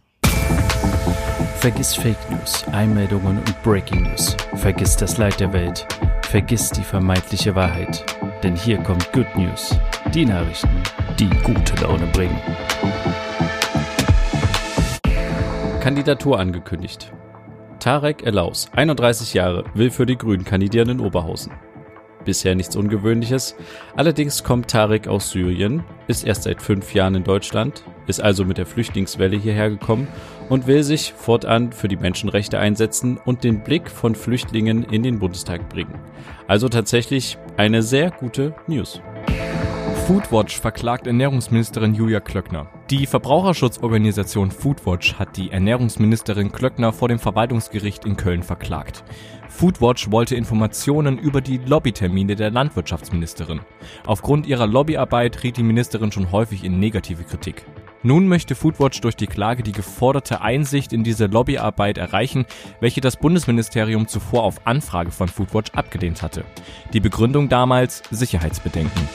[1.60, 4.36] Vergiss Fake News, Einmeldungen und Breaking News.
[4.54, 5.88] Vergiss das Leid der Welt.
[6.22, 8.04] Vergiss die vermeintliche Wahrheit.
[8.44, 9.76] Denn hier kommt Good News.
[10.14, 10.70] Die Nachrichten,
[11.18, 12.40] die gute Laune bringen.
[15.80, 17.12] Kandidatur angekündigt.
[17.80, 21.52] Tarek Elaus, 31 Jahre, will für die Grünen kandidieren in Oberhausen.
[22.24, 23.54] Bisher nichts Ungewöhnliches.
[23.96, 28.58] Allerdings kommt Tarek aus Syrien, ist erst seit fünf Jahren in Deutschland, ist also mit
[28.58, 30.08] der Flüchtlingswelle hierher gekommen
[30.48, 35.18] und will sich fortan für die Menschenrechte einsetzen und den Blick von Flüchtlingen in den
[35.18, 35.94] Bundestag bringen.
[36.46, 39.00] Also tatsächlich eine sehr gute News.
[40.08, 42.66] Foodwatch verklagt Ernährungsministerin Julia Klöckner.
[42.88, 49.04] Die Verbraucherschutzorganisation Foodwatch hat die Ernährungsministerin Klöckner vor dem Verwaltungsgericht in Köln verklagt.
[49.58, 53.58] Foodwatch wollte Informationen über die Lobbytermine der Landwirtschaftsministerin.
[54.06, 57.66] Aufgrund ihrer Lobbyarbeit riet die Ministerin schon häufig in negative Kritik.
[58.04, 62.46] Nun möchte Foodwatch durch die Klage die geforderte Einsicht in diese Lobbyarbeit erreichen,
[62.78, 66.44] welche das Bundesministerium zuvor auf Anfrage von Foodwatch abgelehnt hatte.
[66.92, 69.08] Die Begründung damals Sicherheitsbedenken.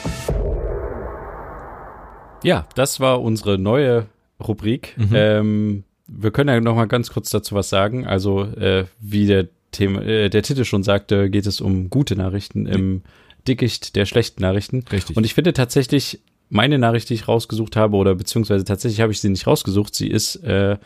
[2.43, 4.07] Ja, das war unsere neue
[4.45, 4.93] Rubrik.
[4.97, 5.09] Mhm.
[5.13, 8.05] Ähm, wir können ja noch mal ganz kurz dazu was sagen.
[8.05, 12.65] Also äh, wie der Thema, äh, der Titel schon sagte, geht es um gute Nachrichten
[12.65, 13.01] im
[13.47, 14.85] Dickicht der schlechten Nachrichten.
[14.91, 15.17] Richtig.
[15.17, 19.19] Und ich finde tatsächlich meine Nachricht, die ich rausgesucht habe, oder beziehungsweise tatsächlich habe ich
[19.19, 19.93] sie nicht rausgesucht.
[19.93, 20.77] Sie ist äh,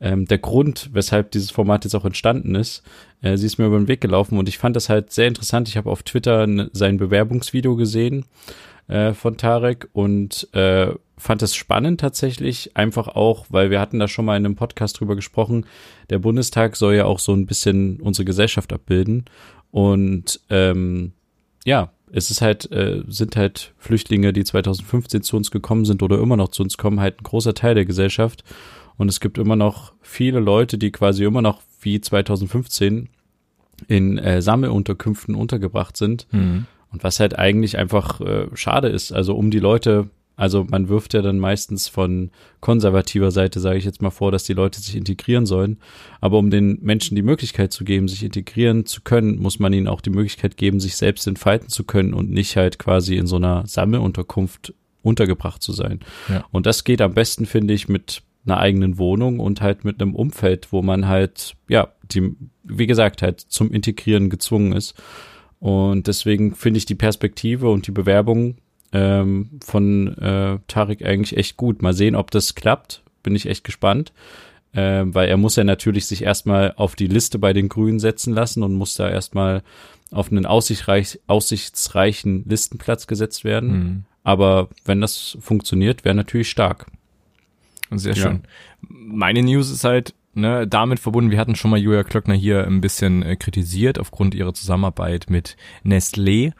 [0.00, 2.82] ähm, der Grund, weshalb dieses Format jetzt auch entstanden ist.
[3.22, 5.68] Äh, sie ist mir über den Weg gelaufen und ich fand das halt sehr interessant.
[5.68, 8.26] Ich habe auf Twitter ne, sein Bewerbungsvideo gesehen
[8.88, 14.08] äh, von Tarek und äh, fand es spannend tatsächlich, einfach auch, weil wir hatten da
[14.08, 15.66] schon mal in einem Podcast drüber gesprochen,
[16.10, 19.24] der Bundestag soll ja auch so ein bisschen unsere Gesellschaft abbilden
[19.70, 21.12] und ähm,
[21.64, 26.20] ja, es ist halt, äh, sind halt Flüchtlinge, die 2015 zu uns gekommen sind oder
[26.20, 28.44] immer noch zu uns kommen, halt ein großer Teil der Gesellschaft.
[28.96, 33.08] Und es gibt immer noch viele Leute, die quasi immer noch wie 2015
[33.88, 36.26] in äh, Sammelunterkünften untergebracht sind.
[36.30, 36.66] Mhm.
[36.96, 41.12] Und was halt eigentlich einfach äh, schade ist, also um die Leute, also man wirft
[41.12, 42.30] ja dann meistens von
[42.60, 45.76] konservativer Seite, sage ich jetzt mal vor, dass die Leute sich integrieren sollen.
[46.22, 49.88] Aber um den Menschen die Möglichkeit zu geben, sich integrieren zu können, muss man ihnen
[49.88, 53.36] auch die Möglichkeit geben, sich selbst entfalten zu können und nicht halt quasi in so
[53.36, 54.72] einer Sammelunterkunft
[55.02, 56.00] untergebracht zu sein.
[56.30, 56.46] Ja.
[56.50, 60.14] Und das geht am besten, finde ich, mit einer eigenen Wohnung und halt mit einem
[60.14, 64.94] Umfeld, wo man halt, ja, die, wie gesagt, halt zum Integrieren gezwungen ist.
[65.60, 68.56] Und deswegen finde ich die Perspektive und die Bewerbung
[68.92, 71.82] ähm, von äh, Tarek eigentlich echt gut.
[71.82, 73.02] Mal sehen, ob das klappt.
[73.22, 74.12] Bin ich echt gespannt.
[74.74, 78.34] Ähm, weil er muss ja natürlich sich erstmal auf die Liste bei den Grünen setzen
[78.34, 79.62] lassen und muss da erstmal
[80.10, 83.68] auf einen aussichtsreich, aussichtsreichen Listenplatz gesetzt werden.
[83.68, 84.04] Mhm.
[84.22, 86.86] Aber wenn das funktioniert, wäre natürlich stark.
[87.90, 88.22] Sehr ja.
[88.22, 88.40] schön.
[88.80, 92.80] Meine News ist halt, ne, damit verbunden, wir hatten schon mal Julia Klöckner hier ein
[92.80, 96.52] bisschen äh, kritisiert aufgrund ihrer Zusammenarbeit mit Nestlé.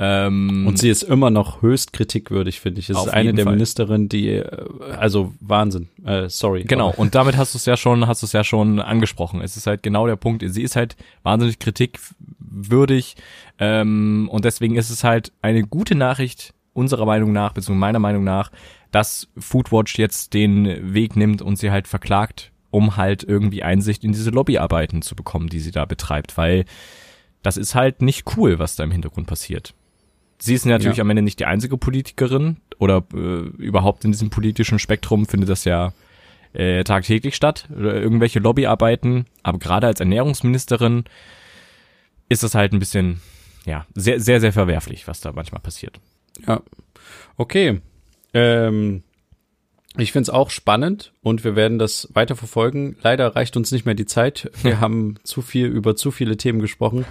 [0.00, 2.88] Ähm, und sie ist immer noch höchst kritikwürdig, finde ich.
[2.88, 3.54] Es ist eine der Fall.
[3.54, 4.66] Ministerinnen, die, äh,
[4.96, 6.62] also Wahnsinn, äh, sorry.
[6.64, 9.40] Genau, und damit hast du es ja schon, hast du es ja schon angesprochen.
[9.40, 13.16] Es ist halt genau der Punkt, sie ist halt wahnsinnig kritikwürdig
[13.58, 18.22] ähm, und deswegen ist es halt eine gute Nachricht unserer Meinung nach, beziehungsweise meiner Meinung
[18.22, 18.52] nach,
[18.92, 24.12] dass Foodwatch jetzt den Weg nimmt und sie halt verklagt, um halt irgendwie Einsicht in
[24.12, 26.64] diese Lobbyarbeiten zu bekommen, die sie da betreibt, weil
[27.42, 29.74] das ist halt nicht cool, was da im Hintergrund passiert.
[30.38, 31.02] Sie ist natürlich ja.
[31.02, 35.64] am Ende nicht die einzige Politikerin oder äh, überhaupt in diesem politischen Spektrum findet das
[35.64, 35.92] ja
[36.52, 41.04] äh, tagtäglich statt, irgendwelche Lobbyarbeiten, aber gerade als Ernährungsministerin
[42.28, 43.20] ist das halt ein bisschen,
[43.64, 46.00] ja, sehr, sehr, sehr verwerflich, was da manchmal passiert.
[46.46, 46.62] Ja,
[47.36, 47.80] okay.
[48.32, 49.02] Ähm,
[49.96, 52.96] ich finde es auch spannend und wir werden das weiter verfolgen.
[53.02, 54.50] Leider reicht uns nicht mehr die Zeit.
[54.62, 57.04] Wir haben zu viel über zu viele Themen gesprochen.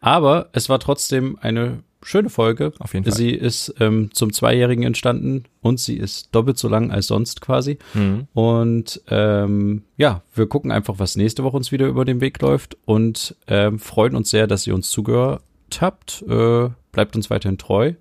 [0.00, 2.72] Aber es war trotzdem eine schöne Folge.
[2.78, 3.14] Auf jeden Fall.
[3.14, 7.78] Sie ist ähm, zum Zweijährigen entstanden und sie ist doppelt so lang als sonst quasi.
[7.94, 8.26] Mhm.
[8.32, 12.76] Und ähm, ja, wir gucken einfach, was nächste Woche uns wieder über den Weg läuft
[12.84, 15.42] und ähm, freuen uns sehr, dass ihr uns zugehört
[15.80, 16.24] habt.
[16.28, 17.92] Äh, bleibt uns weiterhin treu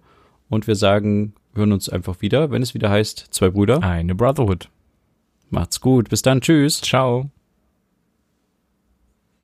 [0.49, 3.81] und wir sagen, hören uns einfach wieder, wenn es wieder heißt, zwei Brüder.
[3.83, 4.69] Eine Brotherhood.
[5.49, 6.09] Macht's gut.
[6.09, 6.41] Bis dann.
[6.41, 6.81] Tschüss.
[6.81, 7.29] Ciao.